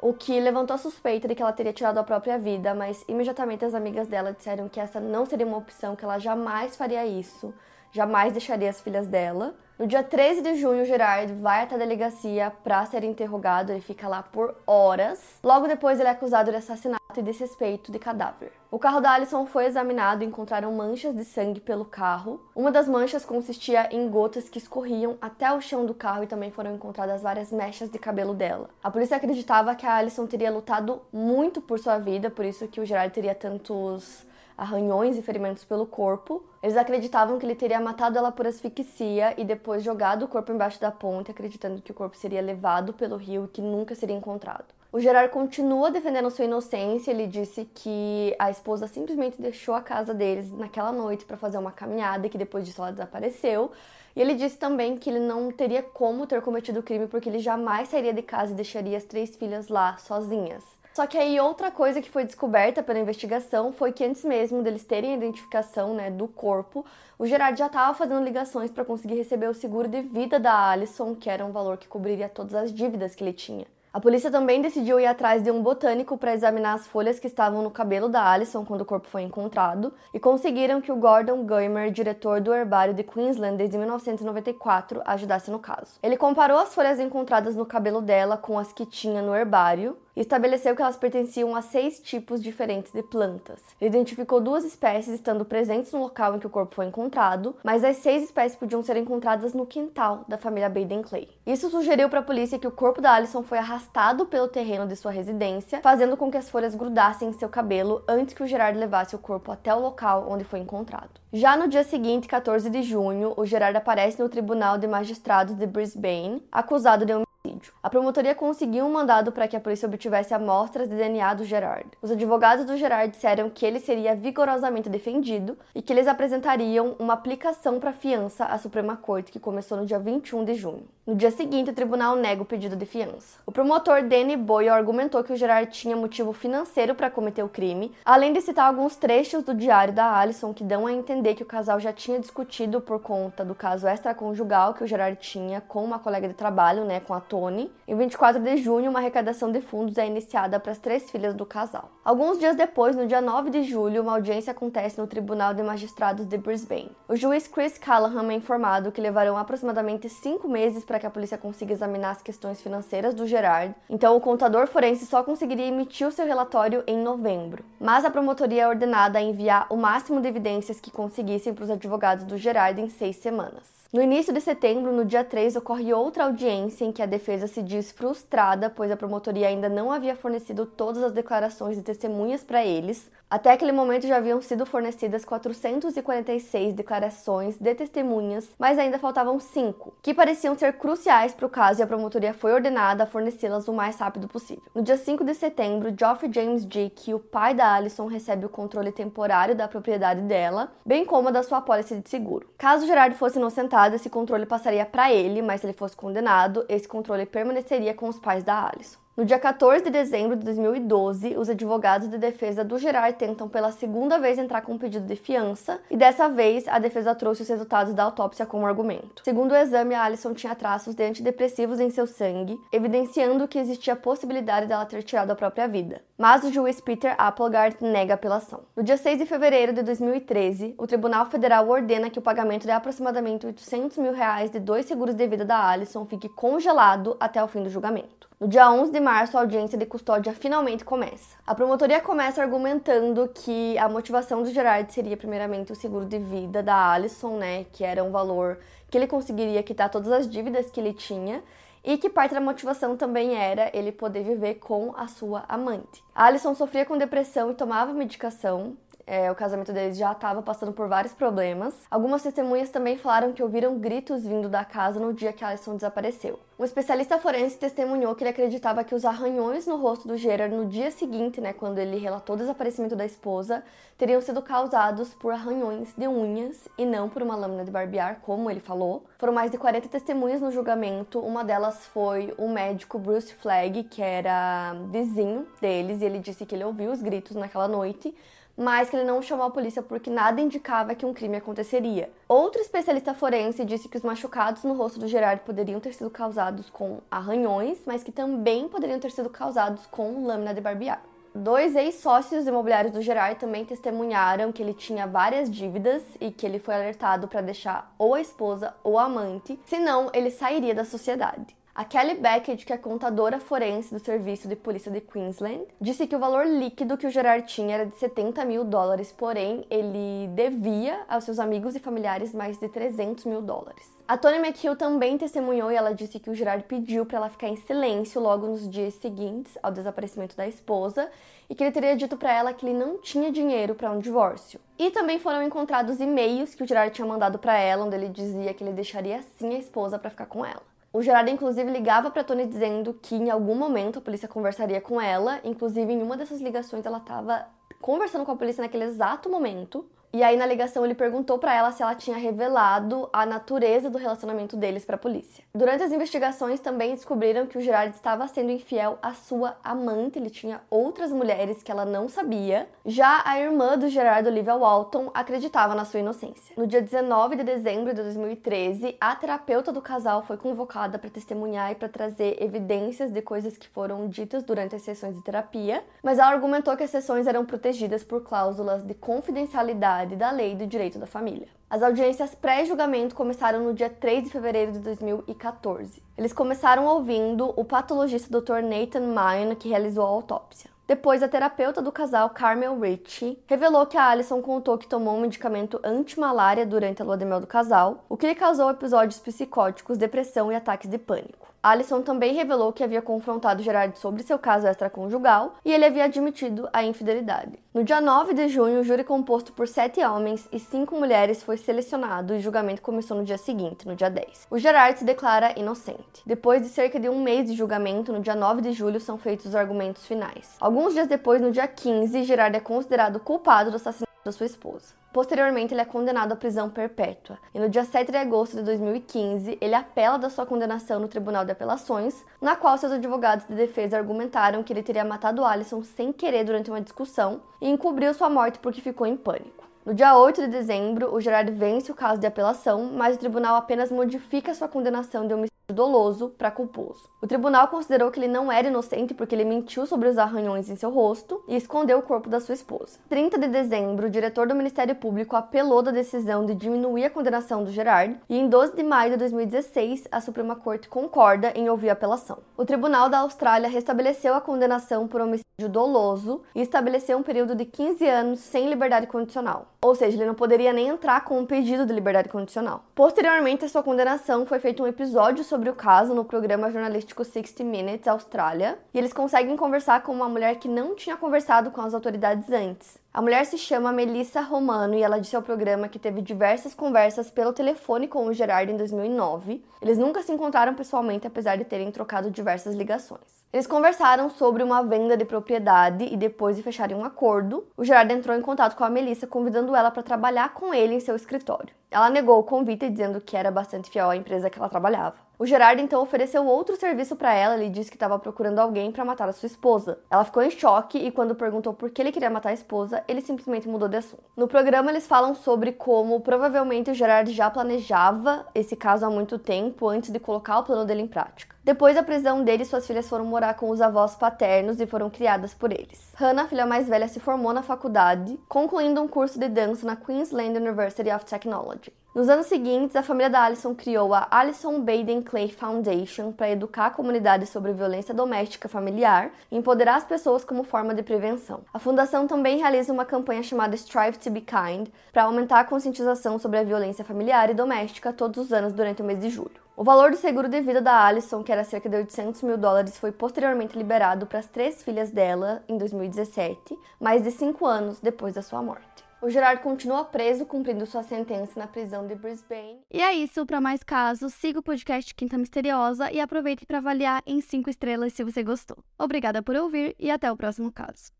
o 0.00 0.14
que 0.14 0.40
levantou 0.40 0.74
a 0.74 0.78
suspeita 0.78 1.28
de 1.28 1.34
que 1.34 1.42
ela 1.42 1.52
teria 1.52 1.74
tirado 1.74 1.98
a 1.98 2.04
própria 2.04 2.38
vida, 2.38 2.74
mas 2.74 3.04
imediatamente 3.06 3.66
as 3.66 3.74
amigas 3.74 4.08
dela 4.08 4.32
disseram 4.32 4.66
que 4.66 4.80
essa 4.80 4.98
não 4.98 5.26
seria 5.26 5.46
uma 5.46 5.58
opção, 5.58 5.94
que 5.94 6.04
ela 6.04 6.18
jamais 6.18 6.74
faria 6.74 7.04
isso 7.04 7.52
jamais 7.92 8.32
deixaria 8.32 8.70
as 8.70 8.80
filhas 8.80 9.06
dela. 9.06 9.54
No 9.78 9.86
dia 9.86 10.02
13 10.02 10.42
de 10.42 10.56
junho, 10.56 10.84
Gerard 10.84 11.32
vai 11.34 11.62
até 11.62 11.76
a 11.76 11.78
delegacia 11.78 12.52
para 12.64 12.84
ser 12.84 13.04
interrogado, 13.04 13.70
ele 13.70 13.80
fica 13.80 14.08
lá 14.08 14.24
por 14.24 14.56
horas. 14.66 15.38
Logo 15.40 15.68
depois, 15.68 16.00
ele 16.00 16.08
é 16.08 16.10
acusado 16.10 16.50
de 16.50 16.56
assassinato 16.56 16.98
e 17.16 17.22
desrespeito 17.22 17.92
de 17.92 17.98
cadáver. 18.00 18.50
O 18.72 18.78
carro 18.78 19.00
da 19.00 19.12
Alison 19.12 19.46
foi 19.46 19.66
examinado 19.66 20.24
e 20.24 20.26
encontraram 20.26 20.72
manchas 20.72 21.14
de 21.14 21.24
sangue 21.24 21.60
pelo 21.60 21.84
carro. 21.84 22.40
Uma 22.56 22.72
das 22.72 22.88
manchas 22.88 23.24
consistia 23.24 23.88
em 23.94 24.10
gotas 24.10 24.48
que 24.48 24.58
escorriam 24.58 25.16
até 25.20 25.52
o 25.52 25.60
chão 25.60 25.86
do 25.86 25.94
carro 25.94 26.24
e 26.24 26.26
também 26.26 26.50
foram 26.50 26.74
encontradas 26.74 27.22
várias 27.22 27.52
mechas 27.52 27.88
de 27.88 28.00
cabelo 28.00 28.34
dela. 28.34 28.68
A 28.82 28.90
polícia 28.90 29.16
acreditava 29.16 29.76
que 29.76 29.86
a 29.86 29.94
Alison 29.94 30.26
teria 30.26 30.50
lutado 30.50 31.00
muito 31.12 31.60
por 31.60 31.78
sua 31.78 31.98
vida, 31.98 32.28
por 32.28 32.44
isso 32.44 32.66
que 32.66 32.80
o 32.80 32.84
Gerard 32.84 33.14
teria 33.14 33.34
tantos 33.34 34.26
arranhões 34.58 35.16
e 35.16 35.22
ferimentos 35.22 35.64
pelo 35.64 35.86
corpo. 35.86 36.44
Eles 36.60 36.76
acreditavam 36.76 37.38
que 37.38 37.46
ele 37.46 37.54
teria 37.54 37.80
matado 37.80 38.18
ela 38.18 38.32
por 38.32 38.44
asfixia 38.46 39.32
e 39.40 39.44
depois 39.44 39.84
jogado 39.84 40.24
o 40.24 40.28
corpo 40.28 40.52
embaixo 40.52 40.80
da 40.80 40.90
ponte, 40.90 41.30
acreditando 41.30 41.80
que 41.80 41.92
o 41.92 41.94
corpo 41.94 42.16
seria 42.16 42.42
levado 42.42 42.92
pelo 42.92 43.16
rio 43.16 43.44
e 43.44 43.48
que 43.48 43.62
nunca 43.62 43.94
seria 43.94 44.16
encontrado. 44.16 44.66
O 44.90 44.98
Gerard 44.98 45.30
continua 45.30 45.90
defendendo 45.90 46.30
sua 46.30 46.46
inocência. 46.46 47.10
Ele 47.10 47.26
disse 47.26 47.66
que 47.74 48.34
a 48.38 48.50
esposa 48.50 48.88
simplesmente 48.88 49.40
deixou 49.40 49.74
a 49.74 49.82
casa 49.82 50.12
deles 50.12 50.50
naquela 50.50 50.90
noite 50.90 51.24
para 51.24 51.36
fazer 51.36 51.58
uma 51.58 51.70
caminhada 51.70 52.26
e 52.26 52.30
que 52.30 52.38
depois 52.38 52.64
disso 52.66 52.80
ela 52.80 52.90
desapareceu. 52.90 53.70
E 54.16 54.20
ele 54.20 54.34
disse 54.34 54.56
também 54.56 54.96
que 54.96 55.10
ele 55.10 55.20
não 55.20 55.52
teria 55.52 55.82
como 55.82 56.26
ter 56.26 56.40
cometido 56.42 56.80
o 56.80 56.82
crime 56.82 57.06
porque 57.06 57.28
ele 57.28 57.38
jamais 57.38 57.88
sairia 57.88 58.12
de 58.12 58.22
casa 58.22 58.52
e 58.52 58.56
deixaria 58.56 58.96
as 58.96 59.04
três 59.04 59.36
filhas 59.36 59.68
lá 59.68 59.96
sozinhas. 59.98 60.64
Só 60.98 61.06
que 61.06 61.16
aí 61.16 61.38
outra 61.38 61.70
coisa 61.70 62.02
que 62.02 62.10
foi 62.10 62.24
descoberta 62.24 62.82
pela 62.82 62.98
investigação 62.98 63.72
foi 63.72 63.92
que 63.92 64.04
antes 64.04 64.24
mesmo 64.24 64.64
deles 64.64 64.82
terem 64.82 65.12
a 65.12 65.16
identificação 65.16 65.94
né, 65.94 66.10
do 66.10 66.26
corpo, 66.26 66.84
o 67.16 67.24
Gerard 67.24 67.56
já 67.56 67.66
estava 67.66 67.94
fazendo 67.94 68.24
ligações 68.24 68.68
para 68.68 68.84
conseguir 68.84 69.14
receber 69.14 69.46
o 69.46 69.54
seguro 69.54 69.86
de 69.86 70.02
vida 70.02 70.40
da 70.40 70.70
Alison, 70.70 71.14
que 71.14 71.30
era 71.30 71.46
um 71.46 71.52
valor 71.52 71.76
que 71.76 71.86
cobriria 71.86 72.28
todas 72.28 72.52
as 72.52 72.74
dívidas 72.74 73.14
que 73.14 73.22
ele 73.22 73.32
tinha. 73.32 73.64
A 73.92 74.00
polícia 74.00 74.30
também 74.30 74.60
decidiu 74.60 75.00
ir 75.00 75.06
atrás 75.06 75.42
de 75.42 75.50
um 75.50 75.62
botânico 75.62 76.18
para 76.18 76.34
examinar 76.34 76.74
as 76.74 76.86
folhas 76.86 77.18
que 77.18 77.26
estavam 77.26 77.62
no 77.62 77.70
cabelo 77.70 78.08
da 78.08 78.30
Alison 78.30 78.64
quando 78.64 78.82
o 78.82 78.84
corpo 78.84 79.08
foi 79.08 79.22
encontrado 79.22 79.94
e 80.12 80.20
conseguiram 80.20 80.80
que 80.80 80.92
o 80.92 80.96
Gordon 80.96 81.46
Guymer, 81.46 81.90
diretor 81.90 82.40
do 82.40 82.52
herbário 82.52 82.92
de 82.92 83.02
Queensland 83.02 83.56
desde 83.56 83.78
1994, 83.78 85.00
ajudasse 85.04 85.50
no 85.50 85.58
caso. 85.58 85.98
Ele 86.02 86.16
comparou 86.16 86.58
as 86.58 86.74
folhas 86.74 87.00
encontradas 87.00 87.56
no 87.56 87.64
cabelo 87.64 88.02
dela 88.02 88.36
com 88.36 88.58
as 88.58 88.72
que 88.72 88.84
tinha 88.84 89.22
no 89.22 89.34
herbário 89.34 89.96
estabeleceu 90.20 90.74
que 90.74 90.82
elas 90.82 90.96
pertenciam 90.96 91.54
a 91.54 91.62
seis 91.62 92.00
tipos 92.00 92.42
diferentes 92.42 92.92
de 92.92 93.02
plantas. 93.02 93.60
Ele 93.80 93.88
identificou 93.88 94.40
duas 94.40 94.64
espécies 94.64 95.14
estando 95.14 95.44
presentes 95.44 95.92
no 95.92 96.00
local 96.00 96.34
em 96.34 96.38
que 96.38 96.46
o 96.46 96.50
corpo 96.50 96.74
foi 96.74 96.86
encontrado, 96.86 97.56
mas 97.62 97.84
as 97.84 97.98
seis 97.98 98.24
espécies 98.24 98.58
podiam 98.58 98.82
ser 98.82 98.96
encontradas 98.96 99.54
no 99.54 99.66
quintal 99.66 100.24
da 100.26 100.38
família 100.38 100.68
Baden 100.68 101.02
Clay. 101.02 101.28
Isso 101.46 101.70
sugeriu 101.70 102.08
para 102.08 102.20
a 102.20 102.22
polícia 102.22 102.58
que 102.58 102.66
o 102.66 102.72
corpo 102.72 103.00
da 103.00 103.12
Alison 103.12 103.42
foi 103.42 103.58
arrastado 103.58 104.26
pelo 104.26 104.48
terreno 104.48 104.86
de 104.86 104.96
sua 104.96 105.10
residência, 105.10 105.80
fazendo 105.80 106.16
com 106.16 106.30
que 106.30 106.36
as 106.36 106.50
folhas 106.50 106.74
grudassem 106.74 107.28
em 107.28 107.32
seu 107.32 107.48
cabelo 107.48 108.02
antes 108.08 108.34
que 108.34 108.42
o 108.42 108.46
Gerard 108.46 108.78
levasse 108.78 109.14
o 109.14 109.18
corpo 109.18 109.52
até 109.52 109.74
o 109.74 109.80
local 109.80 110.26
onde 110.28 110.44
foi 110.44 110.58
encontrado. 110.58 111.10
Já 111.30 111.58
no 111.58 111.68
dia 111.68 111.84
seguinte, 111.84 112.26
14 112.26 112.70
de 112.70 112.82
junho, 112.82 113.34
o 113.36 113.44
Gerard 113.44 113.76
aparece 113.76 114.18
no 114.18 114.30
Tribunal 114.30 114.78
de 114.78 114.86
Magistrados 114.86 115.54
de 115.54 115.66
Brisbane, 115.66 116.42
acusado 116.50 117.04
de 117.04 117.12
homicídio. 117.12 117.74
A 117.82 117.90
promotoria 117.90 118.34
conseguiu 118.34 118.86
um 118.86 118.92
mandado 118.92 119.30
para 119.30 119.46
que 119.46 119.54
a 119.54 119.60
polícia 119.60 119.86
obtivesse 119.86 120.32
amostras 120.32 120.88
de 120.88 120.96
DNA 120.96 121.34
do 121.34 121.44
Gerard. 121.44 121.86
Os 122.00 122.10
advogados 122.10 122.64
do 122.64 122.78
Gerard 122.78 123.10
disseram 123.10 123.50
que 123.50 123.66
ele 123.66 123.78
seria 123.78 124.16
vigorosamente 124.16 124.88
defendido 124.88 125.56
e 125.74 125.82
que 125.82 125.92
eles 125.92 126.08
apresentariam 126.08 126.96
uma 126.98 127.12
aplicação 127.12 127.78
para 127.78 127.92
fiança 127.92 128.46
à 128.46 128.56
Suprema 128.56 128.96
Corte, 128.96 129.30
que 129.30 129.38
começou 129.38 129.76
no 129.76 129.84
dia 129.84 129.98
21 129.98 130.44
de 130.44 130.54
junho. 130.54 130.88
No 131.06 131.14
dia 131.14 131.30
seguinte, 131.30 131.70
o 131.70 131.74
tribunal 131.74 132.16
nega 132.16 132.42
o 132.42 132.44
pedido 132.44 132.76
de 132.76 132.84
fiança. 132.84 133.38
O 133.46 133.50
promotor 133.50 134.02
Danny 134.02 134.36
Boyle 134.36 134.68
argumentou 134.68 135.24
que 135.24 135.32
o 135.32 135.36
Gerard 135.36 135.70
tinha 135.72 135.96
motivo 135.96 136.34
financeiro 136.34 136.94
para 136.94 137.10
cometer 137.10 137.42
o 137.42 137.48
crime, 137.48 137.92
além 138.04 138.34
de 138.34 138.42
citar 138.42 138.66
alguns 138.66 138.94
trechos 138.94 139.42
do 139.42 139.54
diário 139.54 139.94
da 139.94 140.18
Alison 140.18 140.52
que 140.52 140.62
dão 140.62 140.86
a 140.86 140.92
entender 140.92 141.17
que 141.34 141.42
o 141.42 141.46
casal 141.46 141.78
já 141.78 141.92
tinha 141.92 142.18
discutido 142.18 142.80
por 142.80 143.00
conta 143.00 143.44
do 143.44 143.54
caso 143.54 143.86
extraconjugal 143.86 144.74
que 144.74 144.84
o 144.84 144.86
Gerard 144.86 145.18
tinha 145.20 145.60
com 145.60 145.84
uma 145.84 145.98
colega 145.98 146.28
de 146.28 146.34
trabalho, 146.34 146.84
né, 146.84 147.00
com 147.00 147.14
a 147.14 147.20
Tony. 147.20 147.70
Em 147.86 147.96
24 147.96 148.42
de 148.42 148.56
junho, 148.58 148.90
uma 148.90 148.98
arrecadação 148.98 149.50
de 149.50 149.60
fundos 149.60 149.98
é 149.98 150.06
iniciada 150.06 150.58
para 150.58 150.72
as 150.72 150.78
três 150.78 151.10
filhas 151.10 151.34
do 151.34 151.44
casal. 151.44 151.90
Alguns 152.04 152.38
dias 152.38 152.56
depois, 152.56 152.96
no 152.96 153.06
dia 153.06 153.20
9 153.20 153.50
de 153.50 153.62
julho, 153.62 154.02
uma 154.02 154.12
audiência 154.12 154.50
acontece 154.50 154.98
no 154.98 155.06
Tribunal 155.06 155.52
de 155.54 155.62
Magistrados 155.62 156.26
de 156.26 156.38
Brisbane. 156.38 156.90
O 157.08 157.16
juiz 157.16 157.46
Chris 157.46 157.76
Callahan 157.76 158.30
é 158.30 158.34
informado 158.34 158.92
que 158.92 159.00
levarão 159.00 159.36
aproximadamente 159.36 160.08
cinco 160.08 160.48
meses 160.48 160.84
para 160.84 160.98
que 160.98 161.06
a 161.06 161.10
polícia 161.10 161.36
consiga 161.36 161.72
examinar 161.72 162.10
as 162.10 162.22
questões 162.22 162.60
financeiras 162.60 163.14
do 163.14 163.26
Gerard, 163.26 163.74
então 163.88 164.16
o 164.16 164.20
contador 164.20 164.66
forense 164.66 165.06
só 165.06 165.22
conseguiria 165.22 165.66
emitir 165.66 166.06
o 166.06 166.12
seu 166.12 166.26
relatório 166.26 166.82
em 166.86 166.96
novembro. 166.96 167.64
Mas 167.80 168.04
a 168.04 168.10
promotoria 168.10 168.62
é 168.62 168.68
ordenada 168.68 169.18
a 169.18 169.22
enviar 169.22 169.66
o 169.70 169.76
máximo 169.76 170.20
de 170.20 170.28
evidências 170.28 170.80
que 170.80 170.90
conseguissem 171.08 171.54
para 171.54 171.64
os 171.64 171.70
advogados 171.70 172.24
do 172.24 172.36
Gerard 172.36 172.78
em 172.78 172.90
seis 172.90 173.16
semanas. 173.16 173.77
No 173.90 174.02
início 174.02 174.34
de 174.34 174.40
setembro, 174.42 174.92
no 174.92 175.02
dia 175.02 175.24
3, 175.24 175.56
ocorre 175.56 175.94
outra 175.94 176.24
audiência 176.24 176.84
em 176.84 176.92
que 176.92 177.00
a 177.00 177.06
defesa 177.06 177.46
se 177.46 177.62
diz 177.62 177.90
frustrada, 177.90 178.68
pois 178.68 178.90
a 178.90 178.98
promotoria 178.98 179.48
ainda 179.48 179.66
não 179.66 179.90
havia 179.90 180.14
fornecido 180.14 180.66
todas 180.66 181.02
as 181.02 181.10
declarações 181.10 181.74
de 181.74 181.82
testemunhas 181.82 182.42
para 182.44 182.62
eles. 182.62 183.10
Até 183.30 183.50
aquele 183.50 183.72
momento 183.72 184.06
já 184.06 184.18
haviam 184.18 184.42
sido 184.42 184.66
fornecidas 184.66 185.24
446 185.24 186.74
declarações 186.74 187.58
de 187.58 187.74
testemunhas, 187.74 188.48
mas 188.58 188.78
ainda 188.78 188.98
faltavam 188.98 189.40
cinco, 189.40 189.94
que 190.02 190.14
pareciam 190.14 190.56
ser 190.56 190.74
cruciais 190.74 191.32
para 191.32 191.46
o 191.46 191.50
caso 191.50 191.80
e 191.80 191.82
a 191.82 191.86
promotoria 191.86 192.34
foi 192.34 192.52
ordenada 192.52 193.04
a 193.04 193.06
fornecê-las 193.06 193.68
o 193.68 193.72
mais 193.72 193.96
rápido 193.96 194.28
possível. 194.28 194.64
No 194.74 194.82
dia 194.82 194.98
5 194.98 195.24
de 195.24 195.34
setembro, 195.34 195.94
Geoffrey 195.98 196.30
James 196.32 196.66
Dick, 196.66 197.12
o 197.12 197.18
pai 197.18 197.54
da 197.54 197.74
Alison, 197.74 198.06
recebe 198.06 198.44
o 198.44 198.50
controle 198.50 198.92
temporário 198.92 199.54
da 199.54 199.68
propriedade 199.68 200.22
dela, 200.22 200.72
bem 200.84 201.06
como 201.06 201.30
da 201.30 201.42
sua 201.42 201.60
pólice 201.60 201.96
de 201.96 202.08
seguro. 202.08 202.48
Caso 202.56 202.86
Gerard 202.86 203.14
fosse 203.14 203.38
inocentado, 203.38 203.77
esse 203.86 204.10
controle 204.10 204.46
passaria 204.46 204.84
para 204.84 205.12
ele, 205.12 205.40
mas 205.40 205.60
se 205.60 205.66
ele 205.66 205.72
fosse 205.72 205.96
condenado, 205.96 206.64
esse 206.68 206.88
controle 206.88 207.24
permaneceria 207.26 207.94
com 207.94 208.08
os 208.08 208.18
pais 208.18 208.42
da 208.42 208.68
Alison. 208.68 209.07
No 209.18 209.24
dia 209.24 209.36
14 209.36 209.82
de 209.82 209.90
dezembro 209.90 210.36
de 210.36 210.44
2012, 210.44 211.36
os 211.36 211.50
advogados 211.50 212.08
de 212.08 212.16
defesa 212.18 212.62
do 212.62 212.78
Gerard 212.78 213.18
tentam 213.18 213.48
pela 213.48 213.72
segunda 213.72 214.16
vez 214.16 214.38
entrar 214.38 214.62
com 214.62 214.74
um 214.74 214.78
pedido 214.78 215.04
de 215.04 215.16
fiança, 215.16 215.80
e 215.90 215.96
dessa 215.96 216.28
vez 216.28 216.68
a 216.68 216.78
defesa 216.78 217.16
trouxe 217.16 217.42
os 217.42 217.48
resultados 217.48 217.92
da 217.92 218.04
autópsia 218.04 218.46
como 218.46 218.64
argumento. 218.64 219.24
Segundo 219.24 219.50
o 219.50 219.56
exame, 219.56 219.92
a 219.92 220.04
Alison 220.04 220.32
tinha 220.34 220.54
traços 220.54 220.94
de 220.94 221.02
antidepressivos 221.02 221.80
em 221.80 221.90
seu 221.90 222.06
sangue, 222.06 222.60
evidenciando 222.72 223.48
que 223.48 223.58
existia 223.58 223.94
a 223.94 223.96
possibilidade 223.96 224.66
dela 224.68 224.86
ter 224.86 225.02
tirado 225.02 225.32
a 225.32 225.34
própria 225.34 225.66
vida. 225.66 226.00
Mas 226.16 226.44
o 226.44 226.52
juiz 226.52 226.80
Peter 226.80 227.16
Applegard 227.18 227.76
nega 227.80 228.12
a 228.12 228.14
apelação. 228.14 228.60
No 228.76 228.84
dia 228.84 228.96
6 228.96 229.18
de 229.18 229.26
fevereiro 229.26 229.72
de 229.72 229.82
2013, 229.82 230.76
o 230.78 230.86
Tribunal 230.86 231.26
Federal 231.26 231.68
ordena 231.68 232.08
que 232.08 232.20
o 232.20 232.22
pagamento 232.22 232.66
de 232.66 232.70
aproximadamente 232.70 233.44
800 233.44 233.98
mil 233.98 234.12
reais 234.12 234.48
de 234.48 234.60
dois 234.60 234.86
seguros 234.86 235.16
de 235.16 235.26
vida 235.26 235.44
da 235.44 235.70
Alison 235.70 236.06
fique 236.06 236.28
congelado 236.28 237.16
até 237.18 237.42
o 237.42 237.48
fim 237.48 237.64
do 237.64 237.68
julgamento. 237.68 238.27
No 238.40 238.46
dia 238.46 238.70
11 238.70 238.92
de 238.92 239.00
março, 239.00 239.36
a 239.36 239.40
audiência 239.40 239.76
de 239.76 239.84
custódia 239.84 240.32
finalmente 240.32 240.84
começa. 240.84 241.36
A 241.44 241.56
promotoria 241.56 242.00
começa 242.00 242.40
argumentando 242.40 243.28
que 243.34 243.76
a 243.76 243.88
motivação 243.88 244.44
do 244.44 244.50
Gerard 244.52 244.92
seria 244.92 245.16
primeiramente 245.16 245.72
o 245.72 245.74
seguro 245.74 246.06
de 246.06 246.20
vida 246.20 246.62
da 246.62 246.92
Alison, 246.92 247.36
né, 247.36 247.64
que 247.72 247.82
era 247.82 248.04
um 248.04 248.12
valor 248.12 248.60
que 248.88 248.96
ele 248.96 249.08
conseguiria 249.08 249.60
quitar 249.64 249.90
todas 249.90 250.12
as 250.12 250.30
dívidas 250.30 250.70
que 250.70 250.78
ele 250.78 250.92
tinha, 250.92 251.42
e 251.82 251.98
que 251.98 252.08
parte 252.08 252.32
da 252.32 252.40
motivação 252.40 252.96
também 252.96 253.34
era 253.34 253.72
ele 253.76 253.90
poder 253.90 254.22
viver 254.22 254.54
com 254.54 254.94
a 254.96 255.08
sua 255.08 255.44
amante. 255.48 256.04
A 256.14 256.26
Alison 256.26 256.54
sofria 256.54 256.84
com 256.84 256.96
depressão 256.96 257.50
e 257.50 257.54
tomava 257.54 257.92
medicação, 257.92 258.76
é, 259.08 259.30
o 259.32 259.34
casamento 259.34 259.72
deles 259.72 259.96
já 259.96 260.12
estava 260.12 260.42
passando 260.42 260.70
por 260.70 260.86
vários 260.86 261.14
problemas. 261.14 261.74
Algumas 261.90 262.22
testemunhas 262.22 262.68
também 262.68 262.98
falaram 262.98 263.32
que 263.32 263.42
ouviram 263.42 263.78
gritos 263.78 264.22
vindo 264.22 264.48
da 264.50 264.64
casa 264.66 265.00
no 265.00 265.14
dia 265.14 265.32
que 265.32 265.42
Alison 265.42 265.76
desapareceu. 265.76 266.38
Um 266.58 266.64
especialista 266.64 267.18
forense 267.18 267.56
testemunhou 267.56 268.14
que 268.14 268.22
ele 268.22 268.30
acreditava 268.30 268.84
que 268.84 268.94
os 268.94 269.04
arranhões 269.04 269.66
no 269.66 269.76
rosto 269.76 270.06
do 270.06 270.16
Gerard 270.16 270.54
no 270.54 270.66
dia 270.66 270.90
seguinte, 270.90 271.40
né, 271.40 271.52
quando 271.52 271.78
ele 271.78 271.96
relatou 271.96 272.34
o 272.34 272.38
desaparecimento 272.38 272.94
da 272.94 273.06
esposa, 273.06 273.62
teriam 273.96 274.20
sido 274.20 274.42
causados 274.42 275.14
por 275.14 275.32
arranhões 275.32 275.94
de 275.96 276.06
unhas 276.06 276.68
e 276.76 276.84
não 276.84 277.08
por 277.08 277.22
uma 277.22 277.36
lâmina 277.36 277.64
de 277.64 277.70
barbear, 277.70 278.18
como 278.22 278.50
ele 278.50 278.60
falou. 278.60 279.04
Foram 279.18 279.32
mais 279.32 279.50
de 279.50 279.56
40 279.56 279.88
testemunhas 279.88 280.40
no 280.40 280.50
julgamento. 280.50 281.20
Uma 281.20 281.44
delas 281.44 281.86
foi 281.86 282.34
o 282.36 282.48
médico 282.48 282.98
Bruce 282.98 283.32
Flagg, 283.34 283.84
que 283.84 284.02
era 284.02 284.74
vizinho 284.90 285.46
deles, 285.60 286.02
e 286.02 286.04
ele 286.04 286.18
disse 286.18 286.44
que 286.44 286.54
ele 286.54 286.64
ouviu 286.64 286.90
os 286.90 287.00
gritos 287.00 287.36
naquela 287.36 287.68
noite 287.68 288.14
mas 288.58 288.90
que 288.90 288.96
ele 288.96 289.04
não 289.04 289.22
chamou 289.22 289.46
a 289.46 289.50
polícia 289.50 289.80
porque 289.80 290.10
nada 290.10 290.40
indicava 290.40 290.96
que 290.96 291.06
um 291.06 291.14
crime 291.14 291.36
aconteceria. 291.36 292.10
Outro 292.28 292.60
especialista 292.60 293.14
forense 293.14 293.64
disse 293.64 293.88
que 293.88 293.96
os 293.96 294.02
machucados 294.02 294.64
no 294.64 294.74
rosto 294.74 294.98
do 294.98 295.06
Gerard 295.06 295.42
poderiam 295.44 295.78
ter 295.78 295.94
sido 295.94 296.10
causados 296.10 296.68
com 296.68 296.98
arranhões, 297.08 297.78
mas 297.86 298.02
que 298.02 298.10
também 298.10 298.68
poderiam 298.68 298.98
ter 298.98 299.12
sido 299.12 299.30
causados 299.30 299.86
com 299.86 300.26
lâmina 300.26 300.52
de 300.52 300.60
barbear. 300.60 301.00
Dois 301.32 301.76
ex-sócios 301.76 302.48
imobiliários 302.48 302.92
do 302.92 303.00
Gerard 303.00 303.38
também 303.38 303.64
testemunharam 303.64 304.50
que 304.50 304.60
ele 304.60 304.74
tinha 304.74 305.06
várias 305.06 305.48
dívidas 305.48 306.02
e 306.20 306.32
que 306.32 306.44
ele 306.44 306.58
foi 306.58 306.74
alertado 306.74 307.28
para 307.28 307.40
deixar 307.40 307.94
ou 307.96 308.14
a 308.14 308.20
esposa 308.20 308.74
ou 308.82 308.98
a 308.98 309.04
amante, 309.04 309.60
senão 309.66 310.10
ele 310.12 310.30
sairia 310.30 310.74
da 310.74 310.84
sociedade. 310.84 311.57
A 311.78 311.84
Kelly 311.84 312.16
Beckett, 312.16 312.66
que 312.66 312.72
é 312.72 312.76
contadora 312.76 313.38
forense 313.38 313.94
do 313.94 314.04
Serviço 314.04 314.48
de 314.48 314.56
Polícia 314.56 314.90
de 314.90 315.00
Queensland, 315.00 315.64
disse 315.80 316.08
que 316.08 316.16
o 316.16 316.18
valor 316.18 316.44
líquido 316.44 316.98
que 316.98 317.06
o 317.06 317.10
Gerard 317.10 317.46
tinha 317.46 317.76
era 317.76 317.86
de 317.86 317.94
70 317.94 318.44
mil 318.44 318.64
dólares, 318.64 319.14
porém 319.16 319.64
ele 319.70 320.26
devia 320.34 321.04
aos 321.08 321.22
seus 321.22 321.38
amigos 321.38 321.76
e 321.76 321.78
familiares 321.78 322.34
mais 322.34 322.58
de 322.58 322.68
300 322.68 323.26
mil 323.26 323.40
dólares. 323.40 323.94
A 324.08 324.18
Tony 324.18 324.38
McHugh 324.38 324.74
também 324.74 325.16
testemunhou 325.16 325.70
e 325.70 325.76
ela 325.76 325.94
disse 325.94 326.18
que 326.18 326.28
o 326.28 326.34
Gerard 326.34 326.64
pediu 326.64 327.06
para 327.06 327.18
ela 327.18 327.30
ficar 327.30 327.46
em 327.46 327.54
silêncio 327.54 328.20
logo 328.20 328.48
nos 328.48 328.68
dias 328.68 328.94
seguintes 328.94 329.56
ao 329.62 329.70
desaparecimento 329.70 330.36
da 330.36 330.48
esposa 330.48 331.08
e 331.48 331.54
que 331.54 331.62
ele 331.62 331.70
teria 331.70 331.94
dito 331.94 332.16
para 332.16 332.32
ela 332.32 332.52
que 332.52 332.66
ele 332.66 332.76
não 332.76 332.98
tinha 333.00 333.30
dinheiro 333.30 333.76
para 333.76 333.92
um 333.92 334.00
divórcio. 334.00 334.58
E 334.76 334.90
também 334.90 335.20
foram 335.20 335.44
encontrados 335.44 336.00
e-mails 336.00 336.56
que 336.56 336.64
o 336.64 336.66
Gerard 336.66 336.92
tinha 336.92 337.06
mandado 337.06 337.38
para 337.38 337.56
ela, 337.56 337.84
onde 337.84 337.94
ele 337.94 338.08
dizia 338.08 338.52
que 338.52 338.64
ele 338.64 338.72
deixaria 338.72 339.22
sim 339.38 339.54
a 339.54 339.58
esposa 339.60 339.96
para 339.96 340.10
ficar 340.10 340.26
com 340.26 340.44
ela. 340.44 340.76
O 340.92 341.02
Gerard, 341.02 341.30
inclusive, 341.30 341.70
ligava 341.70 342.10
para 342.10 342.24
Tony 342.24 342.46
dizendo 342.46 342.94
que 342.94 343.14
em 343.14 343.30
algum 343.30 343.54
momento 343.54 343.98
a 343.98 344.02
polícia 344.02 344.26
conversaria 344.26 344.80
com 344.80 345.00
ela. 345.00 345.40
Inclusive, 345.44 345.92
em 345.92 346.02
uma 346.02 346.16
dessas 346.16 346.40
ligações, 346.40 346.86
ela 346.86 346.98
estava 346.98 347.46
conversando 347.80 348.24
com 348.24 348.32
a 348.32 348.36
polícia 348.36 348.62
naquele 348.62 348.84
exato 348.84 349.28
momento. 349.28 349.88
E 350.10 350.22
aí 350.22 350.38
na 350.38 350.46
ligação 350.46 350.86
ele 350.86 350.94
perguntou 350.94 351.38
para 351.38 351.54
ela 351.54 351.70
se 351.70 351.82
ela 351.82 351.94
tinha 351.94 352.16
revelado 352.16 353.10
a 353.12 353.26
natureza 353.26 353.90
do 353.90 353.98
relacionamento 353.98 354.56
deles 354.56 354.82
para 354.82 354.96
a 354.96 354.98
polícia. 354.98 355.44
Durante 355.54 355.82
as 355.82 355.92
investigações 355.92 356.60
também 356.60 356.94
descobriram 356.94 357.46
que 357.46 357.58
o 357.58 357.60
Gerard 357.60 357.94
estava 357.94 358.26
sendo 358.26 358.50
infiel 358.50 358.98
à 359.02 359.12
sua 359.12 359.58
amante, 359.62 360.18
ele 360.18 360.30
tinha 360.30 360.62
outras 360.70 361.12
mulheres 361.12 361.62
que 361.62 361.70
ela 361.70 361.84
não 361.84 362.08
sabia. 362.08 362.66
Já 362.86 363.20
a 363.22 363.38
irmã 363.38 363.76
do 363.76 363.88
Gerard, 363.88 364.26
Olivia 364.26 364.56
Walton, 364.56 365.10
acreditava 365.12 365.74
na 365.74 365.84
sua 365.84 366.00
inocência. 366.00 366.54
No 366.56 366.66
dia 366.66 366.80
19 366.80 367.36
de 367.36 367.44
dezembro 367.44 367.92
de 367.92 368.02
2013, 368.02 368.96
a 368.98 369.14
terapeuta 369.14 369.70
do 369.70 369.82
casal 369.82 370.22
foi 370.22 370.38
convocada 370.38 370.98
para 370.98 371.10
testemunhar 371.10 371.72
e 371.72 371.74
para 371.74 371.88
trazer 371.88 372.42
evidências 372.42 373.10
de 373.12 373.20
coisas 373.20 373.58
que 373.58 373.68
foram 373.68 374.08
ditas 374.08 374.42
durante 374.42 374.74
as 374.74 374.82
sessões 374.82 375.14
de 375.14 375.22
terapia, 375.22 375.84
mas 376.02 376.18
ela 376.18 376.30
argumentou 376.30 376.74
que 376.78 376.84
as 376.84 376.90
sessões 376.90 377.26
eram 377.26 377.44
protegidas 377.44 378.02
por 378.02 378.22
cláusulas 378.22 378.82
de 378.82 378.94
confidencialidade 378.94 379.97
da 380.06 380.30
lei 380.30 380.54
do 380.54 380.66
direito 380.66 380.98
da 380.98 381.06
família. 381.06 381.48
As 381.70 381.82
audiências 381.82 382.34
pré-julgamento 382.34 383.14
começaram 383.14 383.62
no 383.62 383.74
dia 383.74 383.90
3 383.90 384.24
de 384.24 384.30
fevereiro 384.30 384.72
de 384.72 384.78
2014. 384.78 386.02
Eles 386.16 386.32
começaram 386.32 386.86
ouvindo 386.86 387.52
o 387.56 387.64
patologista 387.64 388.40
Dr. 388.40 388.62
Nathan 388.62 389.12
Mayan, 389.12 389.54
que 389.54 389.68
realizou 389.68 390.04
a 390.04 390.08
autópsia. 390.08 390.70
Depois, 390.86 391.22
a 391.22 391.28
terapeuta 391.28 391.82
do 391.82 391.92
casal, 391.92 392.30
Carmel 392.30 392.80
Ritchie, 392.80 393.38
revelou 393.46 393.84
que 393.84 393.98
a 393.98 394.08
Alison 394.08 394.40
contou 394.40 394.78
que 394.78 394.88
tomou 394.88 395.18
um 395.18 395.20
medicamento 395.20 395.78
anti-malária 395.84 396.64
durante 396.64 397.02
a 397.02 397.04
lua 397.04 397.18
de 397.18 397.26
mel 397.26 397.40
do 397.40 397.46
casal, 397.46 398.06
o 398.08 398.16
que 398.16 398.26
lhe 398.26 398.34
causou 398.34 398.70
episódios 398.70 399.20
psicóticos, 399.20 399.98
depressão 399.98 400.50
e 400.50 400.56
ataques 400.56 400.88
de 400.88 400.96
pânico. 400.96 401.46
Alison 401.62 402.02
também 402.02 402.34
revelou 402.34 402.72
que 402.72 402.84
havia 402.84 403.02
confrontado 403.02 403.62
Gerard 403.62 403.98
sobre 403.98 404.22
seu 404.22 404.38
caso 404.38 404.66
extraconjugal 404.66 405.54
e 405.64 405.72
ele 405.72 405.84
havia 405.84 406.04
admitido 406.04 406.68
a 406.72 406.84
infidelidade. 406.84 407.58
No 407.74 407.82
dia 407.82 408.00
9 408.00 408.32
de 408.32 408.48
junho, 408.48 408.80
o 408.80 408.84
júri 408.84 409.02
composto 409.02 409.52
por 409.52 409.66
sete 409.66 410.00
homens 410.04 410.48
e 410.52 410.58
cinco 410.58 410.94
mulheres 410.96 411.42
foi 411.42 411.56
selecionado 411.56 412.34
e 412.34 412.38
o 412.38 412.40
julgamento 412.40 412.82
começou 412.82 413.16
no 413.16 413.24
dia 413.24 413.38
seguinte, 413.38 413.86
no 413.86 413.96
dia 413.96 414.08
10. 414.08 414.46
O 414.50 414.58
Gerard 414.58 414.98
se 414.98 415.04
declara 415.04 415.58
inocente. 415.58 416.22
Depois 416.24 416.62
de 416.62 416.68
cerca 416.68 416.98
de 416.98 417.08
um 417.08 417.22
mês 417.22 417.48
de 417.48 417.56
julgamento, 417.56 418.12
no 418.12 418.20
dia 418.20 418.34
9 418.34 418.62
de 418.62 418.72
julho, 418.72 419.00
são 419.00 419.18
feitos 419.18 419.46
os 419.46 419.54
argumentos 419.54 420.06
finais. 420.06 420.56
Alguns 420.60 420.94
dias 420.94 421.06
depois, 421.06 421.40
no 421.40 421.50
dia 421.50 421.66
15, 421.66 422.22
Gerard 422.24 422.56
é 422.56 422.60
considerado 422.60 423.20
culpado 423.20 423.70
do 423.70 423.76
assassinato 423.76 424.08
da 424.24 424.32
sua 424.32 424.46
esposa. 424.46 424.94
Posteriormente, 425.18 425.74
ele 425.74 425.80
é 425.80 425.84
condenado 425.84 426.30
à 426.30 426.36
prisão 426.36 426.70
perpétua. 426.70 427.38
E 427.52 427.58
no 427.58 427.68
dia 427.68 427.82
7 427.82 428.12
de 428.12 428.16
agosto 428.16 428.54
de 428.54 428.62
2015, 428.62 429.58
ele 429.60 429.74
apela 429.74 430.16
da 430.16 430.30
sua 430.30 430.46
condenação 430.46 431.00
no 431.00 431.08
Tribunal 431.08 431.44
de 431.44 431.50
Apelações, 431.50 432.24
na 432.40 432.54
qual 432.54 432.78
seus 432.78 432.92
advogados 432.92 433.44
de 433.44 433.52
defesa 433.52 433.96
argumentaram 433.96 434.62
que 434.62 434.72
ele 434.72 434.80
teria 434.80 435.04
matado 435.04 435.44
Alison 435.44 435.82
sem 435.82 436.12
querer 436.12 436.44
durante 436.44 436.70
uma 436.70 436.80
discussão 436.80 437.42
e 437.60 437.68
encobriu 437.68 438.14
sua 438.14 438.30
morte 438.30 438.60
porque 438.60 438.80
ficou 438.80 439.08
em 439.08 439.16
pânico. 439.16 439.66
No 439.84 439.92
dia 439.92 440.16
8 440.16 440.42
de 440.42 440.46
dezembro, 440.46 441.12
o 441.12 441.20
Gerard 441.20 441.50
vence 441.50 441.90
o 441.90 441.96
caso 441.96 442.20
de 442.20 442.26
apelação, 442.28 442.88
mas 442.92 443.16
o 443.16 443.18
tribunal 443.18 443.56
apenas 443.56 443.90
modifica 443.90 444.54
sua 444.54 444.68
condenação 444.68 445.26
de 445.26 445.34
homicídio 445.34 445.57
doloso 445.70 446.30
para 446.30 446.50
culposo. 446.50 447.10
O 447.20 447.26
tribunal 447.26 447.68
considerou 447.68 448.10
que 448.10 448.18
ele 448.18 448.26
não 448.26 448.50
era 448.50 448.68
inocente 448.68 449.12
porque 449.12 449.34
ele 449.34 449.44
mentiu 449.44 449.84
sobre 449.84 450.08
os 450.08 450.16
arranhões 450.16 450.70
em 450.70 450.76
seu 450.76 450.88
rosto 450.90 451.44
e 451.46 451.54
escondeu 451.56 451.98
o 451.98 452.02
corpo 452.02 452.30
da 452.30 452.40
sua 452.40 452.54
esposa. 452.54 452.98
30 453.10 453.38
de 453.38 453.48
dezembro, 453.48 454.06
o 454.06 454.10
diretor 454.10 454.48
do 454.48 454.54
Ministério 454.54 454.94
Público 454.94 455.36
apelou 455.36 455.82
da 455.82 455.90
decisão 455.90 456.46
de 456.46 456.54
diminuir 456.54 457.04
a 457.04 457.10
condenação 457.10 457.62
do 457.62 457.70
Gerard 457.70 458.18
e 458.30 458.38
em 458.38 458.48
12 458.48 458.76
de 458.76 458.82
maio 458.82 459.10
de 459.10 459.18
2016, 459.18 460.08
a 460.10 460.22
Suprema 460.22 460.56
Corte 460.56 460.88
concorda 460.88 461.52
em 461.54 461.68
ouvir 461.68 461.90
a 461.90 461.92
apelação. 461.92 462.38
O 462.56 462.64
Tribunal 462.64 463.10
da 463.10 463.18
Austrália 463.18 463.68
restabeleceu 463.68 464.34
a 464.34 464.40
condenação 464.40 465.06
por 465.06 465.20
homicídio 465.20 465.68
doloso 465.68 466.42
e 466.54 466.62
estabeleceu 466.62 467.18
um 467.18 467.22
período 467.22 467.54
de 467.54 467.64
15 467.64 468.06
anos 468.06 468.38
sem 468.38 468.68
liberdade 468.70 469.06
condicional. 469.06 469.66
Ou 469.82 469.94
seja, 469.94 470.16
ele 470.16 470.26
não 470.26 470.34
poderia 470.34 470.72
nem 470.72 470.88
entrar 470.88 471.24
com 471.24 471.38
um 471.38 471.46
pedido 471.46 471.84
de 471.84 471.92
liberdade 471.92 472.28
condicional. 472.28 472.84
Posteriormente 472.94 473.64
à 473.64 473.68
sua 473.68 473.82
condenação, 473.82 474.46
foi 474.46 474.60
feito 474.60 474.82
um 474.82 474.86
episódio 474.86 475.44
sobre 475.44 475.57
sobre 475.58 475.70
o 475.70 475.74
caso 475.74 476.14
no 476.14 476.24
programa 476.24 476.70
jornalístico 476.70 477.24
60 477.24 477.64
Minutes 477.64 478.06
Austrália, 478.06 478.78
e 478.94 478.98
eles 478.98 479.12
conseguem 479.12 479.56
conversar 479.56 480.04
com 480.04 480.12
uma 480.12 480.28
mulher 480.28 480.54
que 480.54 480.68
não 480.68 480.94
tinha 480.94 481.16
conversado 481.16 481.72
com 481.72 481.80
as 481.80 481.94
autoridades 481.94 482.48
antes. 482.48 482.96
A 483.12 483.20
mulher 483.20 483.44
se 483.44 483.58
chama 483.58 483.90
Melissa 483.90 484.40
Romano 484.40 484.94
e 484.94 485.02
ela 485.02 485.18
disse 485.18 485.34
ao 485.34 485.42
programa 485.42 485.88
que 485.88 485.98
teve 485.98 486.22
diversas 486.22 486.74
conversas 486.74 487.28
pelo 487.28 487.52
telefone 487.52 488.06
com 488.06 488.26
o 488.26 488.32
Gerard 488.32 488.70
em 488.70 488.76
2009. 488.76 489.64
Eles 489.82 489.98
nunca 489.98 490.22
se 490.22 490.30
encontraram 490.30 490.74
pessoalmente, 490.74 491.26
apesar 491.26 491.56
de 491.56 491.64
terem 491.64 491.90
trocado 491.90 492.30
diversas 492.30 492.76
ligações. 492.76 493.44
Eles 493.52 493.66
conversaram 493.66 494.30
sobre 494.30 494.62
uma 494.62 494.84
venda 494.84 495.16
de 495.16 495.24
propriedade 495.24 496.04
e 496.04 496.16
depois 496.16 496.54
de 496.54 496.62
fecharem 496.62 496.96
um 496.96 497.04
acordo, 497.04 497.66
o 497.76 497.84
Gerard 497.84 498.12
entrou 498.12 498.36
em 498.36 498.42
contato 498.42 498.76
com 498.76 498.84
a 498.84 498.90
Melissa, 498.90 499.26
convidando 499.26 499.74
ela 499.74 499.90
para 499.90 500.04
trabalhar 500.04 500.54
com 500.54 500.72
ele 500.72 500.94
em 500.94 501.00
seu 501.00 501.16
escritório. 501.16 501.74
Ela 501.90 502.10
negou 502.10 502.38
o 502.38 502.44
convite, 502.44 502.88
dizendo 502.88 503.20
que 503.20 503.36
era 503.36 503.50
bastante 503.50 503.90
fiel 503.90 504.10
à 504.10 504.16
empresa 504.16 504.48
que 504.48 504.58
ela 504.58 504.68
trabalhava. 504.68 505.27
O 505.40 505.46
Gerard 505.46 505.80
então 505.80 506.02
ofereceu 506.02 506.44
outro 506.44 506.74
serviço 506.74 507.14
para 507.14 507.32
ela. 507.32 507.54
Ele 507.54 507.70
disse 507.70 507.90
que 507.90 507.96
estava 507.96 508.18
procurando 508.18 508.58
alguém 508.58 508.90
para 508.90 509.04
matar 509.04 509.28
a 509.28 509.32
sua 509.32 509.46
esposa. 509.46 510.00
Ela 510.10 510.24
ficou 510.24 510.42
em 510.42 510.50
choque 510.50 510.98
e 510.98 511.12
quando 511.12 511.32
perguntou 511.32 511.72
por 511.72 511.90
que 511.90 512.02
ele 512.02 512.10
queria 512.10 512.28
matar 512.28 512.48
a 512.48 512.54
esposa, 512.54 513.04
ele 513.06 513.20
simplesmente 513.20 513.68
mudou 513.68 513.88
de 513.88 513.98
assunto. 513.98 514.24
No 514.36 514.48
programa 514.48 514.90
eles 514.90 515.06
falam 515.06 515.36
sobre 515.36 515.70
como 515.70 516.20
provavelmente 516.22 516.90
o 516.90 516.94
Gerard 516.94 517.32
já 517.32 517.48
planejava 517.48 518.46
esse 518.52 518.74
caso 518.74 519.06
há 519.06 519.10
muito 519.10 519.38
tempo 519.38 519.86
antes 519.86 520.10
de 520.10 520.18
colocar 520.18 520.58
o 520.58 520.64
plano 520.64 520.84
dele 520.84 521.02
em 521.02 521.06
prática. 521.06 521.54
Depois 521.62 521.94
da 521.94 522.02
prisão 522.02 522.42
dele, 522.42 522.64
suas 522.64 522.86
filhas 522.86 523.08
foram 523.08 523.24
morar 523.24 523.54
com 523.54 523.70
os 523.70 523.80
avós 523.80 524.16
paternos 524.16 524.80
e 524.80 524.86
foram 524.86 525.08
criadas 525.08 525.54
por 525.54 525.70
eles. 525.70 526.12
Hannah, 526.16 526.44
a 526.44 526.48
filha 526.48 526.66
mais 526.66 526.88
velha, 526.88 527.06
se 527.06 527.20
formou 527.20 527.52
na 527.52 527.62
faculdade, 527.62 528.40
concluindo 528.48 529.00
um 529.00 529.06
curso 529.06 529.38
de 529.38 529.48
dança 529.48 529.86
na 529.86 529.94
Queensland 529.94 530.56
University 530.56 531.10
of 531.12 531.26
Technology. 531.26 531.92
Nos 532.18 532.28
anos 532.28 532.46
seguintes, 532.46 532.96
a 532.96 533.02
família 533.04 533.30
da 533.30 533.44
Alison 533.44 533.72
criou 533.76 534.12
a 534.12 534.26
Alison 534.28 534.80
Baden 534.80 535.22
Clay 535.22 535.52
Foundation 535.52 536.32
para 536.32 536.50
educar 536.50 536.86
a 536.86 536.90
comunidade 536.90 537.46
sobre 537.46 537.72
violência 537.72 538.12
doméstica 538.12 538.68
familiar 538.68 539.30
e 539.52 539.56
empoderar 539.56 539.94
as 539.94 540.04
pessoas 540.04 540.44
como 540.44 540.64
forma 540.64 540.92
de 540.92 541.04
prevenção. 541.04 541.60
A 541.72 541.78
fundação 541.78 542.26
também 542.26 542.58
realiza 542.58 542.92
uma 542.92 543.04
campanha 543.04 543.40
chamada 543.44 543.76
Strive 543.76 544.18
to 544.18 544.32
Be 544.32 544.40
Kind 544.40 544.88
para 545.12 545.22
aumentar 545.22 545.60
a 545.60 545.64
conscientização 545.64 546.40
sobre 546.40 546.58
a 546.58 546.64
violência 546.64 547.04
familiar 547.04 547.50
e 547.50 547.54
doméstica 547.54 548.12
todos 548.12 548.46
os 548.46 548.52
anos 548.52 548.72
durante 548.72 549.00
o 549.00 549.04
mês 549.04 549.20
de 549.20 549.30
julho. 549.30 549.52
O 549.76 549.84
valor 549.84 550.10
do 550.10 550.16
seguro 550.16 550.48
de 550.48 550.60
vida 550.60 550.80
da 550.80 551.04
Alison, 551.06 551.44
que 551.44 551.52
era 551.52 551.62
cerca 551.62 551.88
de 551.88 551.98
800 551.98 552.42
mil 552.42 552.58
dólares, 552.58 552.98
foi 552.98 553.12
posteriormente 553.12 553.78
liberado 553.78 554.26
para 554.26 554.40
as 554.40 554.46
três 554.48 554.82
filhas 554.82 555.12
dela 555.12 555.62
em 555.68 555.78
2017, 555.78 556.76
mais 557.00 557.22
de 557.22 557.30
cinco 557.30 557.64
anos 557.64 558.00
depois 558.00 558.34
da 558.34 558.42
sua 558.42 558.60
morte. 558.60 559.07
O 559.20 559.28
Gerard 559.28 559.62
continua 559.62 560.04
preso 560.04 560.46
cumprindo 560.46 560.86
sua 560.86 561.02
sentença 561.02 561.58
na 561.58 561.66
prisão 561.66 562.06
de 562.06 562.14
Brisbane. 562.14 562.78
E 562.88 563.00
é 563.00 563.12
isso, 563.14 563.44
para 563.44 563.60
mais 563.60 563.82
casos, 563.82 564.32
siga 564.32 564.60
o 564.60 564.62
podcast 564.62 565.12
Quinta 565.12 565.36
Misteriosa 565.36 566.12
e 566.12 566.20
aproveite 566.20 566.64
para 566.64 566.78
avaliar 566.78 567.20
em 567.26 567.40
5 567.40 567.68
estrelas 567.68 568.12
se 568.12 568.22
você 568.22 568.44
gostou. 568.44 568.78
Obrigada 568.96 569.42
por 569.42 569.56
ouvir 569.56 569.96
e 569.98 570.08
até 570.08 570.30
o 570.30 570.36
próximo 570.36 570.70
caso. 570.70 571.12